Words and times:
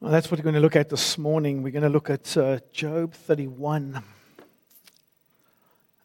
Well, 0.00 0.10
that's 0.10 0.30
what 0.30 0.40
we're 0.40 0.44
going 0.44 0.54
to 0.54 0.62
look 0.62 0.76
at 0.76 0.88
this 0.88 1.18
morning. 1.18 1.62
We're 1.62 1.72
going 1.72 1.82
to 1.82 1.90
look 1.90 2.08
at 2.08 2.34
uh, 2.34 2.60
Job 2.72 3.12
31 3.12 4.02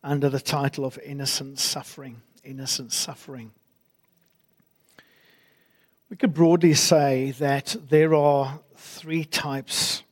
under 0.04 0.28
the 0.28 0.42
title 0.42 0.83
of 0.83 0.99
Innocent 0.99 1.60
Suffering. 1.60 2.22
Innocent 2.44 2.92
Suffering. 2.92 3.51
We 6.10 6.18
could 6.18 6.33
broadly 6.33 6.73
say 6.73 7.31
that 7.40 7.78
there 7.87 8.13
are 8.13 8.60
three 8.76 9.23
types 9.23 10.04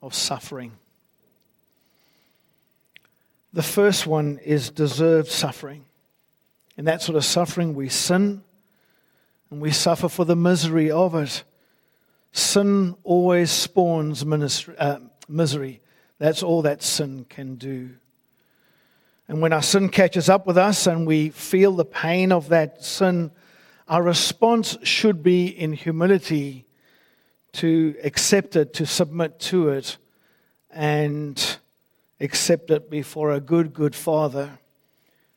of 0.00 0.14
suffering. 0.14 0.72
The 3.52 3.62
first 3.62 4.06
one 4.06 4.38
is 4.38 4.70
deserved 4.70 5.28
suffering. 5.28 5.84
In 6.78 6.86
that 6.86 7.02
sort 7.02 7.16
of 7.16 7.26
suffering, 7.26 7.74
we 7.74 7.90
sin 7.90 8.42
and 9.50 9.60
we 9.60 9.72
suffer 9.72 10.08
for 10.08 10.24
the 10.24 10.36
misery 10.36 10.90
of 10.90 11.14
it. 11.14 11.44
Sin 12.32 12.96
always 13.02 13.50
spawns 13.50 14.24
ministry, 14.24 14.74
uh, 14.78 14.98
misery. 15.28 15.80
That's 16.18 16.42
all 16.42 16.62
that 16.62 16.82
sin 16.82 17.26
can 17.28 17.56
do. 17.56 17.90
And 19.26 19.40
when 19.40 19.52
our 19.52 19.62
sin 19.62 19.88
catches 19.88 20.28
up 20.28 20.46
with 20.46 20.58
us 20.58 20.86
and 20.86 21.06
we 21.06 21.30
feel 21.30 21.72
the 21.72 21.84
pain 21.84 22.32
of 22.32 22.48
that 22.48 22.84
sin, 22.84 23.30
our 23.88 24.02
response 24.02 24.76
should 24.82 25.22
be 25.22 25.46
in 25.46 25.72
humility 25.72 26.66
to 27.52 27.94
accept 28.04 28.56
it, 28.56 28.74
to 28.74 28.86
submit 28.86 29.38
to 29.40 29.70
it, 29.70 29.96
and 30.70 31.58
accept 32.20 32.70
it 32.70 32.90
before 32.90 33.32
a 33.32 33.40
good, 33.40 33.72
good 33.72 33.94
father 33.94 34.58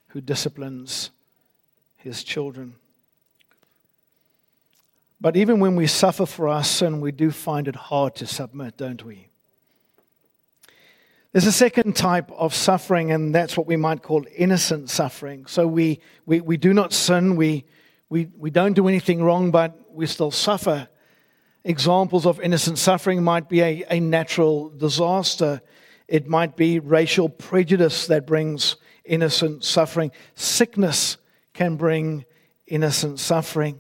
who 0.09 0.21
disciplines 0.21 1.09
his 1.97 2.23
children. 2.23 2.75
But 5.23 5.37
even 5.37 5.61
when 5.61 5.77
we 5.77 5.87
suffer 5.87 6.25
for 6.25 6.49
our 6.49 6.65
sin, 6.65 6.99
we 6.99 7.13
do 7.13 7.31
find 7.31 7.69
it 7.69 7.77
hard 7.77 8.13
to 8.15 8.27
submit, 8.27 8.75
don't 8.75 9.01
we? 9.05 9.29
There's 11.31 11.45
a 11.45 11.51
second 11.53 11.95
type 11.95 12.29
of 12.33 12.53
suffering, 12.53 13.09
and 13.09 13.33
that's 13.33 13.55
what 13.55 13.65
we 13.65 13.77
might 13.77 14.03
call 14.03 14.25
innocent 14.35 14.89
suffering. 14.89 15.45
So 15.45 15.65
we, 15.65 16.01
we, 16.25 16.41
we 16.41 16.57
do 16.57 16.73
not 16.73 16.91
sin, 16.91 17.37
we, 17.37 17.63
we, 18.09 18.31
we 18.37 18.49
don't 18.49 18.73
do 18.73 18.89
anything 18.89 19.23
wrong, 19.23 19.49
but 19.49 19.79
we 19.93 20.07
still 20.07 20.29
suffer. 20.29 20.89
Examples 21.63 22.25
of 22.25 22.41
innocent 22.41 22.77
suffering 22.77 23.23
might 23.23 23.47
be 23.47 23.61
a, 23.61 23.85
a 23.91 24.01
natural 24.01 24.71
disaster, 24.71 25.61
it 26.09 26.27
might 26.27 26.57
be 26.57 26.79
racial 26.79 27.29
prejudice 27.29 28.07
that 28.07 28.27
brings 28.27 28.75
innocent 29.05 29.63
suffering, 29.63 30.11
sickness 30.35 31.15
can 31.53 31.77
bring 31.77 32.25
innocent 32.67 33.21
suffering. 33.21 33.79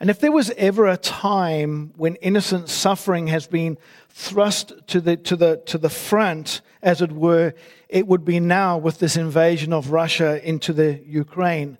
And 0.00 0.08
if 0.08 0.18
there 0.18 0.32
was 0.32 0.50
ever 0.56 0.88
a 0.88 0.96
time 0.96 1.92
when 1.96 2.14
innocent 2.16 2.70
suffering 2.70 3.26
has 3.26 3.46
been 3.46 3.76
thrust 4.08 4.72
to 4.88 5.00
the, 5.00 5.16
to 5.18 5.36
the, 5.36 5.62
to 5.66 5.76
the 5.76 5.90
front, 5.90 6.62
as 6.82 7.02
it 7.02 7.12
were, 7.12 7.52
it 7.90 8.06
would 8.06 8.24
be 8.24 8.40
now 8.40 8.78
with 8.78 8.98
this 8.98 9.16
invasion 9.16 9.74
of 9.74 9.90
Russia 9.90 10.46
into 10.46 10.72
the 10.72 11.02
Ukraine 11.06 11.76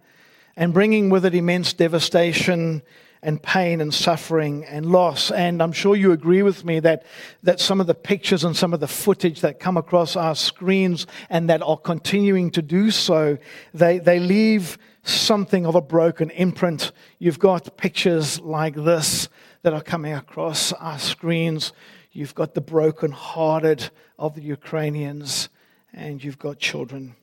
and 0.55 0.75
bringing 0.75 1.09
with 1.09 1.25
it 1.25 1.35
immense 1.35 1.73
devastation 1.73 2.83
and 3.23 3.43
pain 3.43 3.81
and 3.81 3.93
suffering 3.93 4.65
and 4.67 4.87
loss. 4.87 5.31
And 5.31 5.63
I'm 5.63 5.73
sure 5.73 5.97
you 5.97 6.13
agree 6.13 6.43
with 6.43 6.65
me 6.65 6.81
that, 6.81 7.05
that 7.43 7.61
some 7.61 7.81
of 7.81 7.87
the 7.87 7.95
pictures 7.95 8.45
and 8.45 8.55
some 8.55 8.75
of 8.75 8.81
the 8.81 8.89
footage 8.89 9.41
that 9.41 9.61
come 9.61 9.79
across 9.79 10.17
our 10.17 10.35
screens 10.35 11.07
and 11.31 11.49
that 11.49 11.63
are 11.63 11.77
continuing 11.79 12.51
to 12.53 12.63
do 12.63 12.91
so, 12.91 13.39
they, 13.73 13.99
they 13.99 14.21
leave 14.21 14.79
something 15.03 15.67
of 15.67 15.75
a 15.75 15.81
broken 15.81 16.31
imprint. 16.31 16.93
You've 17.19 17.39
got 17.39 17.77
pictures 17.77 18.41
like 18.41 18.75
this 18.75 19.29
that 19.63 19.73
are 19.73 19.83
coming 19.83 20.13
across 20.13 20.73
our 20.73 20.99
screens. 20.99 21.73
You've 22.13 22.35
got 22.35 22.55
the 22.55 22.61
broken-hearted 22.61 23.91
of 24.19 24.35
the 24.35 24.43
Ukrainians, 24.43 25.49
and 25.93 26.23
you've 26.23 26.39
got 26.39 26.59
children 26.59 27.15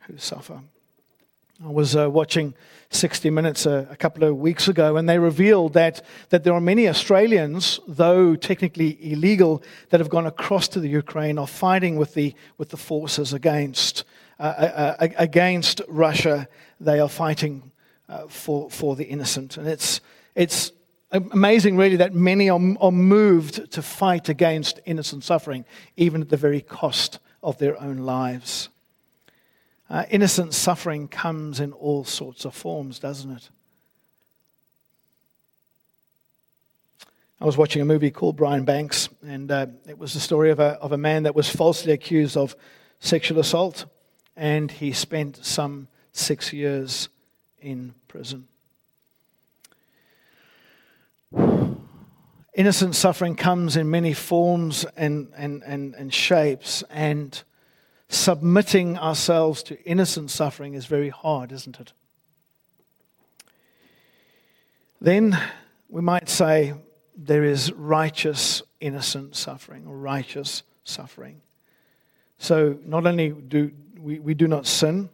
who 0.00 0.16
suffer. 0.16 0.60
I 1.62 1.68
was 1.68 1.94
uh, 1.94 2.08
watching 2.08 2.54
60 2.88 3.28
Minutes 3.28 3.66
a, 3.66 3.86
a, 3.90 3.96
couple 3.96 4.24
of 4.24 4.38
weeks 4.38 4.66
ago, 4.66 4.96
and 4.96 5.06
they 5.06 5.18
revealed 5.18 5.74
that, 5.74 6.02
that 6.30 6.42
there 6.42 6.54
are 6.54 6.60
many 6.60 6.88
Australians, 6.88 7.80
though 7.86 8.34
technically 8.34 9.12
illegal, 9.12 9.62
that 9.90 10.00
have 10.00 10.08
gone 10.08 10.26
across 10.26 10.68
to 10.68 10.80
the 10.80 10.88
Ukraine, 10.88 11.38
are 11.38 11.46
fighting 11.46 11.96
with 11.96 12.14
the, 12.14 12.34
with 12.56 12.70
the 12.70 12.78
forces 12.78 13.34
against, 13.34 14.04
uh, 14.40 14.42
uh, 14.42 14.96
uh 14.98 15.08
against 15.18 15.82
Russia 15.86 16.48
they 16.80 16.98
are 16.98 17.08
fighting 17.08 17.70
for, 18.28 18.68
for 18.70 18.96
the 18.96 19.04
innocent. 19.04 19.56
And 19.56 19.68
it's, 19.68 20.00
it's 20.34 20.72
amazing, 21.12 21.76
really, 21.76 21.96
that 21.96 22.14
many 22.14 22.48
are, 22.50 22.60
are 22.80 22.90
moved 22.90 23.70
to 23.72 23.82
fight 23.82 24.28
against 24.28 24.80
innocent 24.84 25.24
suffering, 25.24 25.64
even 25.96 26.22
at 26.22 26.28
the 26.28 26.36
very 26.36 26.60
cost 26.60 27.18
of 27.42 27.58
their 27.58 27.80
own 27.80 27.98
lives. 27.98 28.68
Uh, 29.88 30.04
innocent 30.10 30.54
suffering 30.54 31.08
comes 31.08 31.58
in 31.58 31.72
all 31.72 32.04
sorts 32.04 32.44
of 32.44 32.54
forms, 32.54 33.00
doesn't 33.00 33.30
it? 33.30 33.48
I 37.40 37.44
was 37.44 37.56
watching 37.56 37.80
a 37.80 37.86
movie 37.86 38.10
called 38.10 38.36
Brian 38.36 38.64
Banks, 38.64 39.08
and 39.26 39.50
uh, 39.50 39.66
it 39.88 39.98
was 39.98 40.12
the 40.12 40.20
story 40.20 40.50
of 40.50 40.60
a, 40.60 40.78
of 40.80 40.92
a 40.92 40.98
man 40.98 41.22
that 41.22 41.34
was 41.34 41.48
falsely 41.48 41.92
accused 41.92 42.36
of 42.36 42.54
sexual 43.00 43.40
assault, 43.40 43.86
and 44.40 44.70
he 44.70 44.90
spent 44.90 45.44
some 45.44 45.86
six 46.12 46.50
years 46.50 47.10
in 47.60 47.94
prison. 48.08 48.48
Innocent 52.54 52.96
suffering 52.96 53.36
comes 53.36 53.76
in 53.76 53.90
many 53.90 54.14
forms 54.14 54.86
and, 54.96 55.30
and, 55.36 55.62
and, 55.66 55.94
and 55.94 56.12
shapes, 56.12 56.82
and 56.88 57.42
submitting 58.08 58.96
ourselves 58.96 59.62
to 59.64 59.78
innocent 59.84 60.30
suffering 60.30 60.72
is 60.72 60.86
very 60.86 61.10
hard, 61.10 61.52
isn't 61.52 61.78
it? 61.78 61.92
Then 65.02 65.38
we 65.90 66.00
might 66.00 66.30
say 66.30 66.72
there 67.14 67.44
is 67.44 67.72
righteous, 67.72 68.62
innocent 68.80 69.36
suffering, 69.36 69.86
or 69.86 69.98
righteous 69.98 70.62
suffering. 70.84 71.42
So 72.38 72.78
not 72.86 73.06
only 73.06 73.28
do 73.28 73.70
we, 74.00 74.18
we 74.18 74.34
do 74.34 74.48
not 74.48 74.66
sin, 74.66 75.10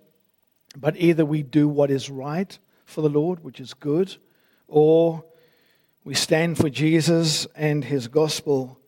but 0.76 0.96
either 0.96 1.24
we 1.24 1.42
do 1.42 1.68
what 1.68 1.90
is 1.90 2.08
right 2.10 2.58
for 2.84 3.02
the 3.02 3.08
Lord, 3.08 3.42
which 3.42 3.60
is 3.60 3.74
good, 3.74 4.16
or 4.68 5.24
we 6.04 6.14
stand 6.14 6.56
for 6.56 6.70
Jesus 6.70 7.46
and 7.56 7.84
his 7.84 8.08
gospel 8.08 8.78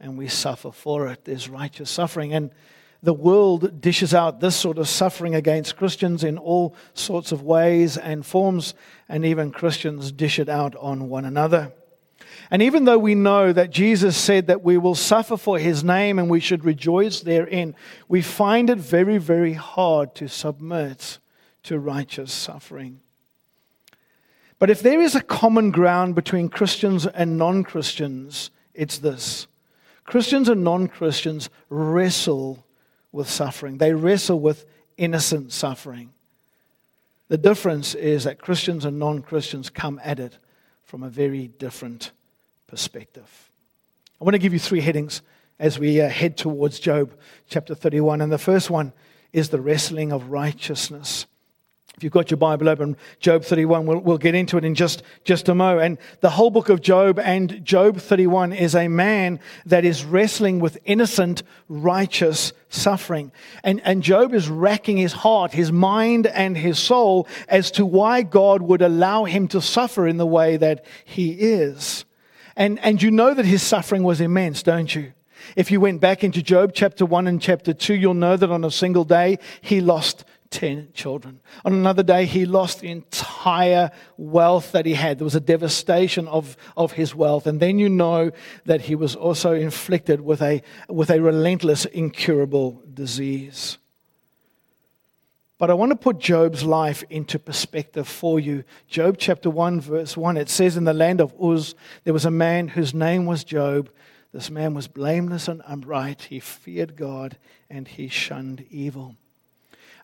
and 0.00 0.16
we 0.16 0.28
suffer 0.28 0.72
for 0.72 1.08
it. 1.08 1.24
There's 1.24 1.48
righteous 1.48 1.90
suffering. 1.90 2.32
And 2.32 2.50
the 3.02 3.12
world 3.12 3.80
dishes 3.80 4.14
out 4.14 4.40
this 4.40 4.56
sort 4.56 4.78
of 4.78 4.88
suffering 4.88 5.34
against 5.34 5.76
Christians 5.76 6.24
in 6.24 6.38
all 6.38 6.74
sorts 6.94 7.32
of 7.32 7.42
ways 7.42 7.96
and 7.96 8.24
forms, 8.24 8.74
and 9.08 9.24
even 9.24 9.52
Christians 9.52 10.10
dish 10.10 10.38
it 10.38 10.48
out 10.48 10.74
on 10.76 11.08
one 11.08 11.24
another. 11.24 11.72
And 12.50 12.62
even 12.62 12.84
though 12.84 12.98
we 12.98 13.14
know 13.14 13.52
that 13.52 13.70
Jesus 13.70 14.16
said 14.16 14.48
that 14.48 14.62
we 14.62 14.76
will 14.76 14.94
suffer 14.94 15.36
for 15.36 15.58
his 15.58 15.84
name 15.84 16.18
and 16.18 16.28
we 16.28 16.40
should 16.40 16.64
rejoice 16.64 17.20
therein, 17.20 17.74
we 18.08 18.22
find 18.22 18.70
it 18.70 18.78
very, 18.78 19.18
very 19.18 19.52
hard 19.52 20.14
to 20.16 20.28
submit 20.28 21.18
to 21.64 21.78
righteous 21.78 22.32
suffering. 22.32 23.00
But 24.58 24.70
if 24.70 24.82
there 24.82 25.00
is 25.00 25.14
a 25.14 25.22
common 25.22 25.70
ground 25.70 26.14
between 26.14 26.48
Christians 26.48 27.06
and 27.06 27.38
non 27.38 27.64
Christians, 27.64 28.50
it's 28.74 28.98
this 28.98 29.46
Christians 30.04 30.48
and 30.48 30.64
non 30.64 30.88
Christians 30.88 31.50
wrestle 31.68 32.64
with 33.12 33.28
suffering, 33.28 33.78
they 33.78 33.94
wrestle 33.94 34.40
with 34.40 34.66
innocent 34.96 35.52
suffering. 35.52 36.10
The 37.28 37.38
difference 37.38 37.94
is 37.94 38.24
that 38.24 38.40
Christians 38.40 38.84
and 38.84 38.98
non 38.98 39.22
Christians 39.22 39.70
come 39.70 40.00
at 40.02 40.18
it 40.18 40.36
from 40.84 41.04
a 41.04 41.08
very 41.08 41.46
different 41.46 42.10
perspective. 42.70 43.50
I 44.20 44.24
want 44.24 44.34
to 44.34 44.38
give 44.38 44.52
you 44.52 44.60
three 44.60 44.80
headings 44.80 45.22
as 45.58 45.78
we 45.78 46.00
uh, 46.00 46.08
head 46.08 46.36
towards 46.36 46.78
Job 46.78 47.12
chapter 47.48 47.74
31. 47.74 48.20
And 48.20 48.30
the 48.30 48.38
first 48.38 48.70
one 48.70 48.92
is 49.32 49.50
the 49.50 49.60
wrestling 49.60 50.12
of 50.12 50.30
righteousness. 50.30 51.26
If 51.96 52.04
you've 52.04 52.12
got 52.12 52.30
your 52.30 52.38
Bible 52.38 52.68
open, 52.68 52.96
Job 53.18 53.44
31, 53.44 53.84
we'll, 53.84 53.98
we'll 53.98 54.18
get 54.18 54.34
into 54.34 54.56
it 54.56 54.64
in 54.64 54.74
just, 54.74 55.02
just 55.24 55.48
a 55.50 55.54
mo. 55.54 55.78
And 55.78 55.98
the 56.20 56.30
whole 56.30 56.50
book 56.50 56.70
of 56.70 56.80
Job 56.80 57.18
and 57.18 57.62
Job 57.62 57.98
31 57.98 58.54
is 58.54 58.74
a 58.74 58.88
man 58.88 59.40
that 59.66 59.84
is 59.84 60.04
wrestling 60.04 60.60
with 60.60 60.78
innocent, 60.84 61.42
righteous 61.68 62.54
suffering. 62.70 63.32
And, 63.64 63.82
and 63.84 64.02
Job 64.02 64.32
is 64.32 64.48
racking 64.48 64.96
his 64.96 65.12
heart, 65.12 65.52
his 65.52 65.72
mind, 65.72 66.26
and 66.26 66.56
his 66.56 66.78
soul 66.78 67.28
as 67.48 67.70
to 67.72 67.84
why 67.84 68.22
God 68.22 68.62
would 68.62 68.80
allow 68.80 69.24
him 69.24 69.48
to 69.48 69.60
suffer 69.60 70.06
in 70.06 70.16
the 70.16 70.26
way 70.26 70.56
that 70.56 70.84
he 71.04 71.32
is. 71.32 72.06
And, 72.60 72.78
and 72.80 73.02
you 73.02 73.10
know 73.10 73.32
that 73.32 73.46
his 73.46 73.62
suffering 73.62 74.02
was 74.02 74.20
immense, 74.20 74.62
don't 74.62 74.94
you? 74.94 75.14
If 75.56 75.70
you 75.70 75.80
went 75.80 76.02
back 76.02 76.22
into 76.22 76.42
Job 76.42 76.72
chapter 76.74 77.06
1 77.06 77.26
and 77.26 77.40
chapter 77.40 77.72
2, 77.72 77.94
you'll 77.94 78.12
know 78.12 78.36
that 78.36 78.50
on 78.50 78.64
a 78.64 78.70
single 78.70 79.04
day 79.04 79.38
he 79.62 79.80
lost 79.80 80.26
10 80.50 80.90
children. 80.92 81.40
On 81.64 81.72
another 81.72 82.02
day, 82.02 82.26
he 82.26 82.44
lost 82.44 82.80
the 82.80 82.90
entire 82.90 83.90
wealth 84.18 84.72
that 84.72 84.84
he 84.84 84.92
had. 84.92 85.18
There 85.18 85.24
was 85.24 85.34
a 85.34 85.40
devastation 85.40 86.28
of, 86.28 86.54
of 86.76 86.92
his 86.92 87.14
wealth. 87.14 87.46
And 87.46 87.60
then 87.60 87.78
you 87.78 87.88
know 87.88 88.30
that 88.66 88.82
he 88.82 88.94
was 88.94 89.16
also 89.16 89.54
inflicted 89.54 90.20
with 90.20 90.42
a, 90.42 90.60
with 90.86 91.08
a 91.08 91.22
relentless, 91.22 91.86
incurable 91.86 92.82
disease. 92.92 93.78
But 95.60 95.68
I 95.68 95.74
want 95.74 95.92
to 95.92 95.96
put 95.96 96.18
Job's 96.18 96.64
life 96.64 97.04
into 97.10 97.38
perspective 97.38 98.08
for 98.08 98.40
you. 98.40 98.64
Job 98.88 99.16
chapter 99.18 99.50
1, 99.50 99.82
verse 99.82 100.16
1, 100.16 100.38
it 100.38 100.48
says, 100.48 100.74
In 100.74 100.84
the 100.84 100.94
land 100.94 101.20
of 101.20 101.34
Uz, 101.38 101.74
there 102.04 102.14
was 102.14 102.24
a 102.24 102.30
man 102.30 102.68
whose 102.68 102.94
name 102.94 103.26
was 103.26 103.44
Job. 103.44 103.90
This 104.32 104.48
man 104.48 104.72
was 104.72 104.88
blameless 104.88 105.48
and 105.48 105.60
upright. 105.66 106.22
He 106.30 106.40
feared 106.40 106.96
God 106.96 107.36
and 107.68 107.86
he 107.86 108.08
shunned 108.08 108.64
evil. 108.70 109.16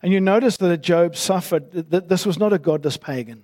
And 0.03 0.13
you 0.13 0.21
notice 0.21 0.57
that 0.57 0.77
Job 0.83 1.15
suffered, 1.15 1.71
that 1.71 2.07
this 2.07 2.23
was 2.23 2.37
not 2.37 2.53
a 2.53 2.59
godless 2.59 2.97
pagan. 2.97 3.43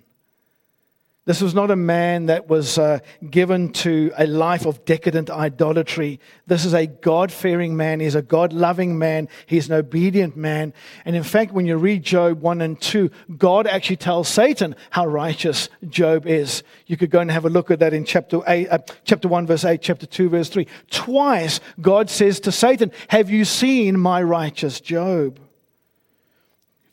This 1.26 1.40
was 1.40 1.54
not 1.54 1.70
a 1.70 1.76
man 1.76 2.26
that 2.26 2.50
was 2.50 2.76
uh, 2.76 2.98
given 3.30 3.72
to 3.72 4.12
a 4.18 4.26
life 4.26 4.66
of 4.66 4.84
decadent 4.84 5.30
idolatry. 5.30 6.20
This 6.46 6.66
is 6.66 6.74
a 6.74 6.86
God 6.86 7.32
fearing 7.32 7.78
man. 7.78 8.00
He's 8.00 8.14
a 8.14 8.20
God 8.20 8.52
loving 8.52 8.98
man. 8.98 9.30
He's 9.46 9.68
an 9.68 9.74
obedient 9.74 10.36
man. 10.36 10.74
And 11.06 11.16
in 11.16 11.22
fact, 11.22 11.52
when 11.52 11.64
you 11.64 11.78
read 11.78 12.02
Job 12.02 12.42
1 12.42 12.60
and 12.60 12.78
2, 12.78 13.10
God 13.38 13.66
actually 13.66 13.96
tells 13.96 14.28
Satan 14.28 14.76
how 14.90 15.06
righteous 15.06 15.70
Job 15.88 16.26
is. 16.26 16.62
You 16.86 16.98
could 16.98 17.10
go 17.10 17.20
and 17.20 17.30
have 17.30 17.46
a 17.46 17.50
look 17.50 17.70
at 17.70 17.78
that 17.78 17.94
in 17.94 18.04
chapter, 18.04 18.40
eight, 18.46 18.68
uh, 18.68 18.80
chapter 19.04 19.26
1, 19.26 19.46
verse 19.46 19.64
8, 19.64 19.80
chapter 19.80 20.04
2, 20.04 20.28
verse 20.28 20.50
3. 20.50 20.66
Twice, 20.90 21.58
God 21.80 22.10
says 22.10 22.38
to 22.40 22.52
Satan, 22.52 22.92
Have 23.08 23.30
you 23.30 23.46
seen 23.46 23.98
my 23.98 24.22
righteous 24.22 24.78
Job? 24.78 25.40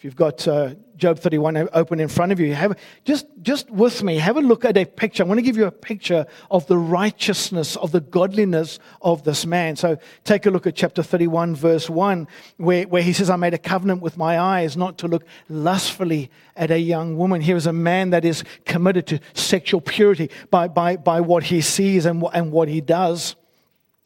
If 0.01 0.05
you've 0.05 0.15
got 0.15 0.47
uh, 0.47 0.73
Job 0.97 1.19
31 1.19 1.69
open 1.73 1.99
in 1.99 2.07
front 2.07 2.31
of 2.31 2.39
you, 2.39 2.55
have, 2.55 2.75
just, 3.05 3.27
just 3.43 3.69
with 3.69 4.01
me, 4.01 4.17
have 4.17 4.35
a 4.35 4.41
look 4.41 4.65
at 4.65 4.75
a 4.75 4.83
picture. 4.83 5.21
I 5.21 5.27
want 5.27 5.37
to 5.37 5.43
give 5.43 5.57
you 5.57 5.67
a 5.67 5.71
picture 5.71 6.25
of 6.49 6.65
the 6.65 6.75
righteousness, 6.75 7.75
of 7.75 7.91
the 7.91 7.99
godliness 7.99 8.79
of 9.03 9.23
this 9.23 9.45
man. 9.45 9.75
So 9.75 9.99
take 10.23 10.47
a 10.47 10.49
look 10.49 10.65
at 10.65 10.75
chapter 10.75 11.03
31, 11.03 11.55
verse 11.55 11.87
1, 11.87 12.27
where, 12.57 12.87
where 12.87 13.03
he 13.03 13.13
says, 13.13 13.29
I 13.29 13.35
made 13.35 13.53
a 13.53 13.59
covenant 13.59 14.01
with 14.01 14.17
my 14.17 14.39
eyes 14.39 14.75
not 14.75 14.97
to 14.97 15.07
look 15.07 15.23
lustfully 15.49 16.31
at 16.55 16.71
a 16.71 16.79
young 16.79 17.15
woman. 17.15 17.39
Here 17.39 17.55
is 17.55 17.67
a 17.67 17.71
man 17.73 18.09
that 18.09 18.25
is 18.25 18.43
committed 18.65 19.05
to 19.05 19.19
sexual 19.35 19.81
purity 19.81 20.31
by, 20.49 20.67
by, 20.67 20.97
by 20.97 21.21
what 21.21 21.43
he 21.43 21.61
sees 21.61 22.07
and, 22.07 22.23
what 22.23 22.35
and 22.35 22.51
what 22.51 22.69
he 22.69 22.81
does 22.81 23.35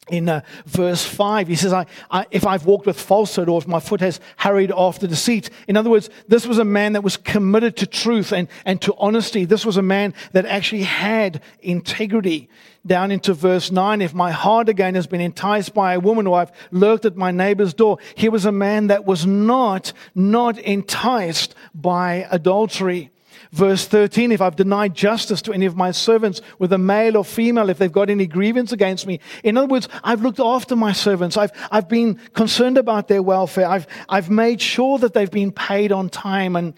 in 0.08 0.28
uh, 0.28 0.40
verse 0.66 1.04
5 1.04 1.48
he 1.48 1.56
says 1.56 1.72
I, 1.72 1.86
I, 2.10 2.26
if 2.30 2.46
i've 2.46 2.64
walked 2.64 2.86
with 2.86 3.00
falsehood 3.00 3.48
or 3.48 3.58
if 3.58 3.66
my 3.66 3.80
foot 3.80 4.00
has 4.00 4.20
hurried 4.36 4.72
after 4.76 5.06
deceit. 5.06 5.50
In 5.66 5.76
other 5.76 5.90
words 5.90 6.10
this 6.28 6.46
was 6.46 6.58
a 6.58 6.64
man 6.64 6.92
that 6.92 7.02
was 7.02 7.16
committed 7.16 7.76
to 7.78 7.86
truth 7.86 8.32
and, 8.32 8.48
and 8.64 8.80
to 8.82 8.94
honesty. 8.98 9.44
This 9.44 9.66
was 9.66 9.76
a 9.76 9.82
man 9.82 10.14
that 10.32 10.46
actually 10.46 10.84
had 10.84 11.42
integrity. 11.60 12.48
Down 12.86 13.10
into 13.10 13.34
verse 13.34 13.72
9 13.72 14.00
if 14.00 14.14
my 14.14 14.30
heart 14.30 14.68
again 14.68 14.94
has 14.94 15.08
been 15.08 15.20
enticed 15.20 15.74
by 15.74 15.94
a 15.94 16.00
woman 16.00 16.28
or 16.28 16.38
i've 16.38 16.52
lurked 16.70 17.04
at 17.04 17.16
my 17.16 17.32
neighbor's 17.32 17.74
door 17.74 17.98
he 18.14 18.28
was 18.28 18.44
a 18.44 18.52
man 18.52 18.86
that 18.86 19.04
was 19.04 19.26
not 19.26 19.92
not 20.14 20.56
enticed 20.60 21.56
by 21.74 22.28
adultery 22.30 23.10
Verse 23.52 23.86
13, 23.86 24.32
if 24.32 24.40
I've 24.40 24.56
denied 24.56 24.94
justice 24.94 25.42
to 25.42 25.52
any 25.52 25.66
of 25.66 25.76
my 25.76 25.90
servants, 25.90 26.40
whether 26.58 26.78
male 26.78 27.16
or 27.16 27.24
female, 27.24 27.70
if 27.70 27.78
they've 27.78 27.90
got 27.92 28.10
any 28.10 28.26
grievance 28.26 28.72
against 28.72 29.06
me. 29.06 29.20
In 29.44 29.56
other 29.56 29.66
words, 29.66 29.88
I've 30.04 30.22
looked 30.22 30.40
after 30.40 30.76
my 30.76 30.92
servants. 30.92 31.36
I've, 31.36 31.52
I've 31.70 31.88
been 31.88 32.16
concerned 32.34 32.78
about 32.78 33.08
their 33.08 33.22
welfare. 33.22 33.66
I've, 33.66 33.86
I've 34.08 34.30
made 34.30 34.60
sure 34.60 34.98
that 34.98 35.14
they've 35.14 35.30
been 35.30 35.52
paid 35.52 35.92
on 35.92 36.08
time 36.08 36.56
and 36.56 36.74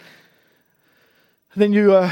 then 1.55 1.73
you, 1.73 1.93
uh, 1.93 2.11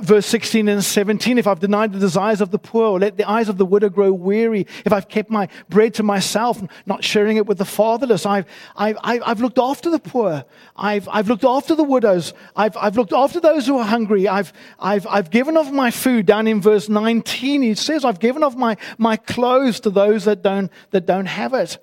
verse 0.00 0.26
16 0.26 0.68
and 0.68 0.82
17, 0.82 1.38
if 1.38 1.48
I've 1.48 1.58
denied 1.58 1.92
the 1.92 1.98
desires 1.98 2.40
of 2.40 2.52
the 2.52 2.58
poor, 2.58 2.86
or 2.86 3.00
let 3.00 3.16
the 3.16 3.28
eyes 3.28 3.48
of 3.48 3.58
the 3.58 3.66
widow 3.66 3.88
grow 3.88 4.12
weary, 4.12 4.64
if 4.84 4.92
I've 4.92 5.08
kept 5.08 5.28
my 5.28 5.48
bread 5.68 5.94
to 5.94 6.04
myself, 6.04 6.62
not 6.86 7.02
sharing 7.02 7.36
it 7.36 7.46
with 7.46 7.58
the 7.58 7.64
fatherless, 7.64 8.24
I've, 8.24 8.46
I've, 8.76 8.96
I've 9.02 9.40
looked 9.40 9.58
after 9.58 9.90
the 9.90 9.98
poor, 9.98 10.44
I've, 10.76 11.08
I've 11.08 11.26
looked 11.26 11.44
after 11.44 11.74
the 11.74 11.82
widows, 11.82 12.32
I've, 12.54 12.76
I've 12.76 12.96
looked 12.96 13.12
after 13.12 13.40
those 13.40 13.66
who 13.66 13.76
are 13.76 13.84
hungry, 13.84 14.28
I've, 14.28 14.52
I've, 14.78 15.06
I've 15.08 15.30
given 15.30 15.56
of 15.56 15.72
my 15.72 15.90
food. 15.90 16.26
Down 16.26 16.46
in 16.46 16.60
verse 16.60 16.88
19, 16.88 17.62
he 17.62 17.74
says, 17.74 18.04
I've 18.04 18.20
given 18.20 18.44
of 18.44 18.56
my, 18.56 18.76
my 18.98 19.16
clothes 19.16 19.80
to 19.80 19.90
those 19.90 20.26
that 20.26 20.42
don't, 20.42 20.70
that 20.92 21.06
don't 21.06 21.26
have 21.26 21.54
it 21.54 21.78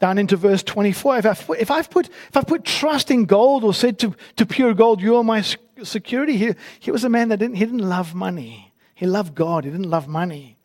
down 0.00 0.16
into 0.16 0.36
verse 0.36 0.62
24. 0.62 1.18
If 1.18 1.26
I've, 1.26 1.46
put, 1.46 1.58
if 1.58 1.70
I've, 1.70 1.90
put, 1.90 2.06
if 2.06 2.36
I've 2.36 2.46
put 2.46 2.64
trust 2.64 3.10
in 3.10 3.24
gold 3.24 3.64
or 3.64 3.74
said 3.74 3.98
to, 3.98 4.14
to 4.36 4.46
pure 4.46 4.72
gold, 4.72 5.02
you 5.02 5.16
are 5.16 5.24
my 5.24 5.44
security. 5.84 6.36
He, 6.36 6.54
he 6.80 6.90
was 6.90 7.04
a 7.04 7.08
man 7.08 7.28
that 7.28 7.38
didn't, 7.38 7.56
he 7.56 7.64
didn't 7.64 7.88
love 7.88 8.14
money. 8.14 8.72
He 8.94 9.06
loved 9.06 9.34
God. 9.34 9.64
He 9.64 9.70
didn't 9.70 9.90
love 9.90 10.08
money. 10.08 10.58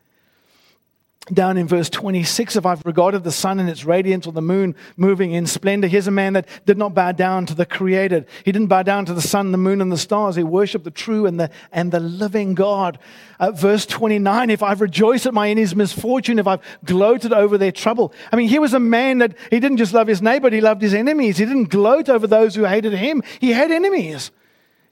Down 1.31 1.55
in 1.55 1.67
verse 1.67 1.89
26, 1.89 2.57
if 2.57 2.65
I've 2.65 2.85
regarded 2.85 3.23
the 3.23 3.31
sun 3.31 3.61
and 3.61 3.69
its 3.69 3.85
radiance 3.85 4.27
or 4.27 4.33
the 4.33 4.41
moon 4.41 4.75
moving 4.97 5.31
in 5.31 5.47
splendor, 5.47 5.87
here's 5.87 6.07
a 6.07 6.11
man 6.11 6.33
that 6.33 6.49
did 6.65 6.77
not 6.77 6.93
bow 6.93 7.13
down 7.13 7.45
to 7.45 7.55
the 7.55 7.65
created. 7.65 8.25
He 8.43 8.51
didn't 8.51 8.67
bow 8.67 8.83
down 8.83 9.05
to 9.05 9.13
the 9.13 9.21
sun, 9.21 9.53
the 9.53 9.57
moon, 9.57 9.79
and 9.79 9.89
the 9.89 9.97
stars. 9.97 10.35
He 10.35 10.43
worshiped 10.43 10.83
the 10.83 10.91
true 10.91 11.25
and 11.25 11.39
the, 11.39 11.49
and 11.71 11.93
the 11.93 12.01
living 12.01 12.55
God. 12.55 12.99
Uh, 13.39 13.51
verse 13.51 13.85
29, 13.85 14.49
if 14.49 14.61
I've 14.61 14.81
rejoiced 14.81 15.25
at 15.25 15.33
my 15.33 15.49
enemy's 15.49 15.73
misfortune, 15.73 16.39
if 16.39 16.47
I've 16.47 16.59
gloated 16.83 17.31
over 17.31 17.57
their 17.57 17.71
trouble. 17.71 18.13
I 18.33 18.35
mean, 18.35 18.49
here 18.49 18.59
was 18.59 18.73
a 18.73 18.79
man 18.79 19.19
that 19.19 19.37
he 19.49 19.61
didn't 19.61 19.77
just 19.77 19.93
love 19.93 20.07
his 20.07 20.21
neighbor, 20.21 20.49
he 20.49 20.59
loved 20.59 20.81
his 20.81 20.93
enemies. 20.93 21.37
He 21.37 21.45
didn't 21.45 21.69
gloat 21.69 22.09
over 22.09 22.27
those 22.27 22.53
who 22.53 22.65
hated 22.65 22.91
him. 22.91 23.23
He 23.39 23.51
had 23.51 23.71
enemies. 23.71 24.31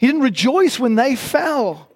He 0.02 0.08
didn't 0.08 0.24
rejoice 0.24 0.80
when 0.80 0.96
they 0.96 1.16
fell. 1.16 1.88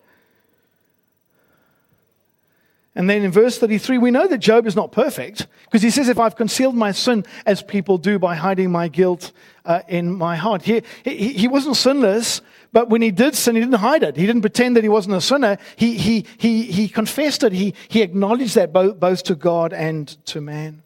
And 2.94 3.10
then 3.10 3.24
in 3.24 3.32
verse 3.32 3.58
33, 3.58 3.98
we 3.98 4.12
know 4.12 4.28
that 4.28 4.38
Job 4.38 4.68
is 4.68 4.76
not 4.76 4.92
perfect 4.92 5.48
because 5.64 5.82
he 5.82 5.90
says, 5.90 6.08
If 6.08 6.20
I've 6.20 6.36
concealed 6.36 6.76
my 6.76 6.92
sin 6.92 7.26
as 7.48 7.64
people 7.64 7.98
do 7.98 8.20
by 8.20 8.36
hiding 8.36 8.72
my 8.72 8.90
guilt 8.90 9.32
uh, 9.66 9.82
in 9.88 10.14
my 10.14 10.36
heart. 10.36 10.62
He, 10.62 10.84
he, 11.04 11.34
he, 11.34 11.48
wasn't 11.48 11.78
sinless, 11.78 12.42
but 12.72 12.90
when 12.90 13.02
he 13.02 13.10
did 13.10 13.34
sin, 13.34 13.56
he 13.56 13.62
didn't 13.62 13.80
hide 13.80 14.04
it. 14.04 14.16
He 14.18 14.28
didn't 14.28 14.44
pretend 14.44 14.78
that 14.78 14.84
he 14.84 14.90
wasn't 14.90 15.16
a 15.16 15.22
sinner. 15.22 15.58
He, 15.76 15.98
he, 15.98 16.28
he, 16.38 16.62
he 16.62 16.88
confessed 16.88 17.44
it. 17.44 17.54
He, 17.54 17.74
he 17.88 18.04
acknowledged 18.04 18.54
that 18.54 18.72
both, 18.72 19.00
both 19.00 19.24
to 19.24 19.34
God 19.34 19.74
and 19.74 20.08
to 20.28 20.42
man. 20.42 20.84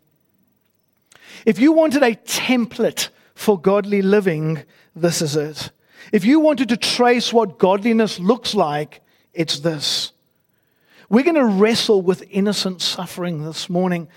If 1.46 1.60
you 1.60 1.74
wanted 1.74 2.02
a 2.02 2.16
template 2.16 3.10
for 3.36 3.60
godly 3.60 4.02
living, 4.02 4.64
this 4.96 5.22
is 5.22 5.36
it. 5.36 5.72
If 6.12 6.26
you 6.26 6.40
wanted 6.40 6.70
to 6.70 6.78
trace 6.78 7.32
what 7.32 7.60
godliness 7.60 8.20
looks 8.20 8.56
like, 8.56 9.02
it's 9.34 9.60
this. 9.60 10.12
We're 11.10 11.24
going 11.24 11.36
to 11.36 11.46
wrestle 11.46 12.02
with 12.02 12.24
innocent 12.30 12.82
suffering 12.82 13.44
this 13.44 13.70
morning, 13.70 14.08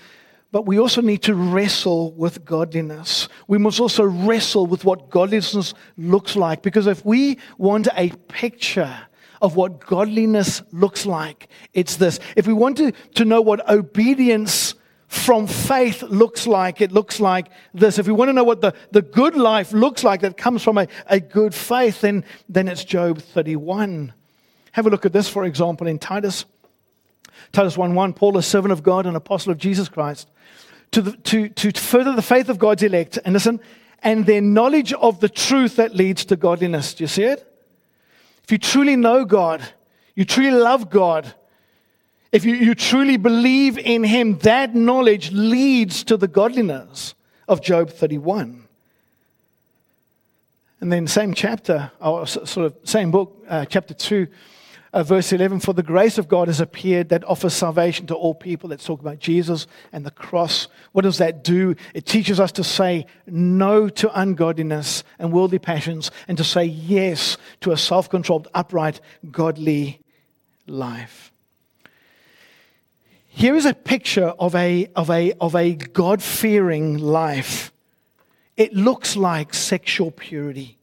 but 0.51 0.65
we 0.65 0.79
also 0.79 1.01
need 1.01 1.23
to 1.23 1.33
wrestle 1.33 2.11
with 2.11 2.45
godliness. 2.45 3.27
We 3.47 3.57
must 3.57 3.79
also 3.79 4.03
wrestle 4.03 4.67
with 4.67 4.85
what 4.85 5.09
godliness 5.09 5.73
looks 5.97 6.35
like, 6.35 6.61
because 6.61 6.87
if 6.87 7.03
we 7.05 7.37
want 7.57 7.87
a 7.95 8.09
picture 8.27 8.95
of 9.41 9.55
what 9.55 9.79
godliness 9.79 10.61
looks 10.71 11.05
like, 11.05 11.47
it's 11.73 11.97
this. 11.97 12.19
If 12.35 12.47
we 12.47 12.53
want 12.53 12.77
to, 12.77 12.91
to 13.15 13.25
know 13.25 13.41
what 13.41 13.67
obedience 13.69 14.75
from 15.13 15.47
faith 15.47 16.01
looks 16.03 16.47
like, 16.47 16.81
it 16.81 16.91
looks 16.91 17.19
like 17.19 17.47
this. 17.73 17.99
If 17.99 18.07
we 18.07 18.13
want 18.13 18.29
to 18.29 18.33
know 18.33 18.43
what 18.43 18.61
the, 18.61 18.73
the 18.91 19.01
good 19.01 19.35
life 19.35 19.71
looks 19.71 20.03
like 20.03 20.21
that 20.21 20.37
comes 20.37 20.63
from 20.63 20.77
a, 20.77 20.87
a 21.07 21.19
good 21.19 21.53
faith, 21.53 22.01
then, 22.01 22.25
then 22.49 22.67
it's 22.67 22.83
Job 22.83 23.19
31. 23.19 24.13
Have 24.73 24.87
a 24.87 24.89
look 24.89 25.05
at 25.05 25.13
this, 25.13 25.29
for 25.29 25.45
example, 25.45 25.87
in 25.87 25.99
Titus. 25.99 26.45
Titus 27.51 27.77
1 27.77 27.93
1, 27.93 28.13
Paul, 28.13 28.37
a 28.37 28.43
servant 28.43 28.71
of 28.71 28.83
God 28.83 29.05
and 29.05 29.15
apostle 29.15 29.51
of 29.51 29.57
Jesus 29.57 29.87
Christ, 29.87 30.27
to, 30.91 31.01
the, 31.01 31.11
to, 31.17 31.49
to 31.49 31.71
further 31.79 32.13
the 32.13 32.21
faith 32.21 32.49
of 32.49 32.57
God's 32.57 32.83
elect, 32.83 33.19
and 33.23 33.33
listen, 33.33 33.59
and 34.01 34.25
their 34.25 34.41
knowledge 34.41 34.93
of 34.93 35.19
the 35.19 35.29
truth 35.29 35.75
that 35.75 35.95
leads 35.95 36.25
to 36.25 36.35
godliness. 36.35 36.93
Do 36.93 37.03
you 37.03 37.07
see 37.07 37.23
it? 37.23 37.47
If 38.43 38.51
you 38.51 38.57
truly 38.57 38.95
know 38.95 39.25
God, 39.25 39.63
you 40.15 40.25
truly 40.25 40.51
love 40.51 40.89
God, 40.89 41.33
if 42.33 42.43
you, 42.45 42.55
you 42.55 42.73
truly 42.73 43.17
believe 43.17 43.77
in 43.77 44.03
Him, 44.03 44.39
that 44.39 44.73
knowledge 44.73 45.31
leads 45.31 46.03
to 46.05 46.17
the 46.17 46.27
godliness 46.27 47.13
of 47.47 47.61
Job 47.61 47.91
31. 47.91 48.67
And 50.81 50.91
then, 50.91 51.07
same 51.07 51.35
chapter, 51.35 51.91
or 52.01 52.25
sort 52.25 52.57
of 52.57 52.75
same 52.83 53.11
book, 53.11 53.45
uh, 53.47 53.65
chapter 53.65 53.93
2, 53.93 54.27
uh, 54.93 55.03
verse 55.03 55.31
11 55.31 55.59
For 55.59 55.73
the 55.73 55.83
grace 55.83 56.17
of 56.17 56.27
God 56.27 56.47
has 56.47 56.59
appeared 56.59 57.09
that 57.09 57.23
offers 57.23 57.53
salvation 57.53 58.07
to 58.07 58.15
all 58.15 58.33
people. 58.33 58.67
Let's 58.67 58.83
talk 58.83 58.99
about 58.99 59.19
Jesus 59.19 59.67
and 59.91 60.03
the 60.03 60.11
cross. 60.11 60.67
What 60.91 61.03
does 61.03 61.19
that 61.19 61.43
do? 61.43 61.75
It 61.93 62.07
teaches 62.07 62.39
us 62.39 62.51
to 62.53 62.63
say 62.63 63.05
no 63.27 63.89
to 63.89 64.19
ungodliness 64.19 65.03
and 65.19 65.31
worldly 65.31 65.59
passions 65.59 66.09
and 66.27 66.35
to 66.39 66.43
say 66.43 66.65
yes 66.65 67.37
to 67.61 67.71
a 67.71 67.77
self 67.77 68.09
controlled, 68.09 68.47
upright, 68.55 69.01
godly 69.31 69.99
life. 70.65 71.32
Here 73.35 73.55
is 73.55 73.65
a 73.65 73.73
picture 73.73 74.27
of 74.27 74.53
a, 74.53 74.87
of 74.95 75.09
a, 75.09 75.33
of 75.41 75.55
a 75.55 75.73
God 75.73 76.21
fearing 76.21 76.99
life. 76.99 77.73
It 78.55 78.73
looks 78.73 79.17
like 79.17 79.55
sexual 79.55 80.11
purity. 80.11 80.77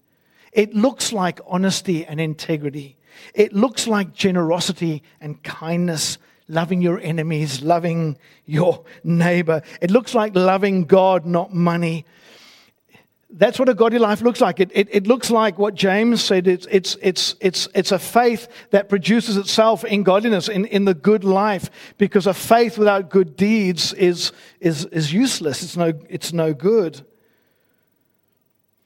It 0.52 0.74
looks 0.74 1.12
like 1.12 1.38
honesty 1.46 2.04
and 2.04 2.20
integrity. 2.20 2.96
It 3.34 3.52
looks 3.52 3.86
like 3.86 4.14
generosity 4.14 5.04
and 5.20 5.40
kindness, 5.44 6.18
loving 6.48 6.82
your 6.82 6.98
enemies, 6.98 7.62
loving 7.62 8.18
your 8.46 8.84
neighbor. 9.04 9.62
It 9.80 9.92
looks 9.92 10.12
like 10.12 10.34
loving 10.34 10.86
God, 10.86 11.24
not 11.24 11.54
money. 11.54 12.04
That's 13.32 13.58
what 13.58 13.68
a 13.68 13.74
godly 13.74 13.98
life 13.98 14.22
looks 14.22 14.40
like. 14.40 14.58
It, 14.58 14.70
it, 14.74 14.88
it, 14.90 15.06
looks 15.06 15.30
like 15.30 15.58
what 15.58 15.74
James 15.74 16.22
said 16.22 16.48
it's, 16.48 16.66
it's, 16.70 16.96
it's, 17.00 17.36
it's, 17.40 17.68
it's 17.74 17.92
a 17.92 17.98
faith 17.98 18.48
that 18.70 18.88
produces 18.88 19.36
itself 19.36 19.84
in 19.84 20.02
godliness, 20.02 20.48
in, 20.48 20.64
in 20.66 20.84
the 20.84 20.94
good 20.94 21.22
life, 21.22 21.70
because 21.96 22.26
a 22.26 22.34
faith 22.34 22.76
without 22.76 23.08
good 23.08 23.36
deeds 23.36 23.92
is, 23.92 24.32
is, 24.58 24.84
is 24.86 25.12
useless. 25.12 25.62
It's 25.62 25.76
no, 25.76 25.92
it's 26.08 26.32
no 26.32 26.52
good. 26.52 27.02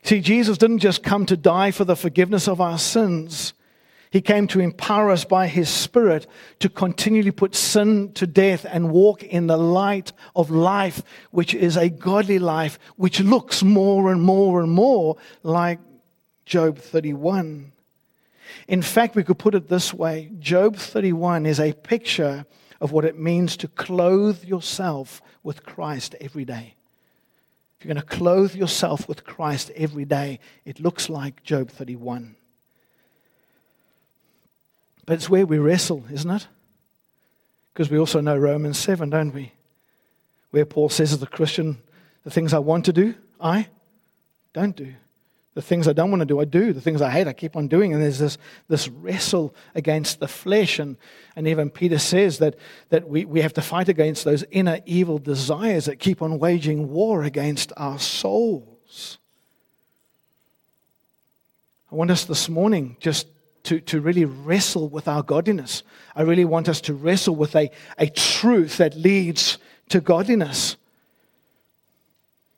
See, 0.02 0.20
Jesus 0.20 0.58
didn't 0.58 0.80
just 0.80 1.02
come 1.02 1.24
to 1.26 1.36
die 1.36 1.70
for 1.70 1.86
the 1.86 1.96
forgiveness 1.96 2.46
of 2.46 2.60
our 2.60 2.78
sins, 2.78 3.54
he 4.14 4.20
came 4.20 4.46
to 4.46 4.60
empower 4.60 5.10
us 5.10 5.24
by 5.24 5.48
His 5.48 5.68
Spirit 5.68 6.28
to 6.60 6.68
continually 6.68 7.32
put 7.32 7.56
sin 7.56 8.12
to 8.12 8.28
death 8.28 8.64
and 8.64 8.92
walk 8.92 9.24
in 9.24 9.48
the 9.48 9.56
light 9.56 10.12
of 10.36 10.52
life, 10.52 11.02
which 11.32 11.52
is 11.52 11.76
a 11.76 11.88
godly 11.88 12.38
life, 12.38 12.78
which 12.94 13.18
looks 13.18 13.64
more 13.64 14.12
and 14.12 14.22
more 14.22 14.62
and 14.62 14.70
more 14.70 15.16
like 15.42 15.80
Job 16.46 16.78
31. 16.78 17.72
In 18.68 18.82
fact, 18.82 19.16
we 19.16 19.24
could 19.24 19.40
put 19.40 19.56
it 19.56 19.68
this 19.68 19.92
way 19.92 20.30
Job 20.38 20.76
31 20.76 21.44
is 21.44 21.58
a 21.58 21.72
picture 21.72 22.46
of 22.80 22.92
what 22.92 23.04
it 23.04 23.18
means 23.18 23.56
to 23.56 23.66
clothe 23.66 24.44
yourself 24.44 25.22
with 25.42 25.66
Christ 25.66 26.14
every 26.20 26.44
day. 26.44 26.76
If 27.80 27.84
you're 27.84 27.92
going 27.92 28.06
to 28.06 28.16
clothe 28.16 28.54
yourself 28.54 29.08
with 29.08 29.24
Christ 29.24 29.72
every 29.74 30.04
day, 30.04 30.38
it 30.64 30.78
looks 30.78 31.08
like 31.08 31.42
Job 31.42 31.68
31. 31.68 32.36
But 35.06 35.14
it's 35.14 35.28
where 35.28 35.46
we 35.46 35.58
wrestle, 35.58 36.04
isn't 36.10 36.30
it? 36.30 36.46
Because 37.72 37.90
we 37.90 37.98
also 37.98 38.20
know 38.20 38.36
Romans 38.36 38.78
7, 38.78 39.10
don't 39.10 39.34
we? 39.34 39.52
Where 40.50 40.64
Paul 40.64 40.88
says 40.88 41.12
as 41.12 41.22
a 41.22 41.26
Christian, 41.26 41.78
the 42.22 42.30
things 42.30 42.54
I 42.54 42.58
want 42.58 42.84
to 42.86 42.92
do, 42.92 43.14
I 43.40 43.68
don't 44.52 44.76
do. 44.76 44.94
The 45.54 45.62
things 45.62 45.86
I 45.86 45.92
don't 45.92 46.10
want 46.10 46.20
to 46.20 46.26
do, 46.26 46.40
I 46.40 46.44
do. 46.44 46.72
The 46.72 46.80
things 46.80 47.00
I 47.00 47.10
hate, 47.10 47.28
I 47.28 47.32
keep 47.32 47.54
on 47.54 47.68
doing. 47.68 47.92
And 47.92 48.02
there's 48.02 48.18
this, 48.18 48.38
this 48.68 48.88
wrestle 48.88 49.54
against 49.74 50.18
the 50.18 50.26
flesh. 50.26 50.80
And, 50.80 50.96
and 51.36 51.46
even 51.46 51.70
Peter 51.70 51.98
says 51.98 52.38
that, 52.38 52.56
that 52.88 53.08
we, 53.08 53.24
we 53.24 53.40
have 53.40 53.52
to 53.54 53.62
fight 53.62 53.88
against 53.88 54.24
those 54.24 54.44
inner 54.50 54.80
evil 54.84 55.18
desires 55.18 55.84
that 55.84 56.00
keep 56.00 56.22
on 56.22 56.40
waging 56.40 56.90
war 56.90 57.22
against 57.22 57.72
our 57.76 58.00
souls. 58.00 59.18
I 61.92 61.94
want 61.94 62.10
us 62.10 62.24
this 62.24 62.48
morning 62.48 62.96
just 62.98 63.28
to, 63.64 63.80
to 63.80 64.00
really 64.00 64.24
wrestle 64.24 64.88
with 64.88 65.08
our 65.08 65.22
godliness. 65.22 65.82
I 66.14 66.22
really 66.22 66.44
want 66.44 66.68
us 66.68 66.80
to 66.82 66.94
wrestle 66.94 67.34
with 67.34 67.56
a, 67.56 67.70
a 67.98 68.08
truth 68.08 68.76
that 68.76 68.96
leads 68.96 69.58
to 69.88 70.00
godliness. 70.00 70.76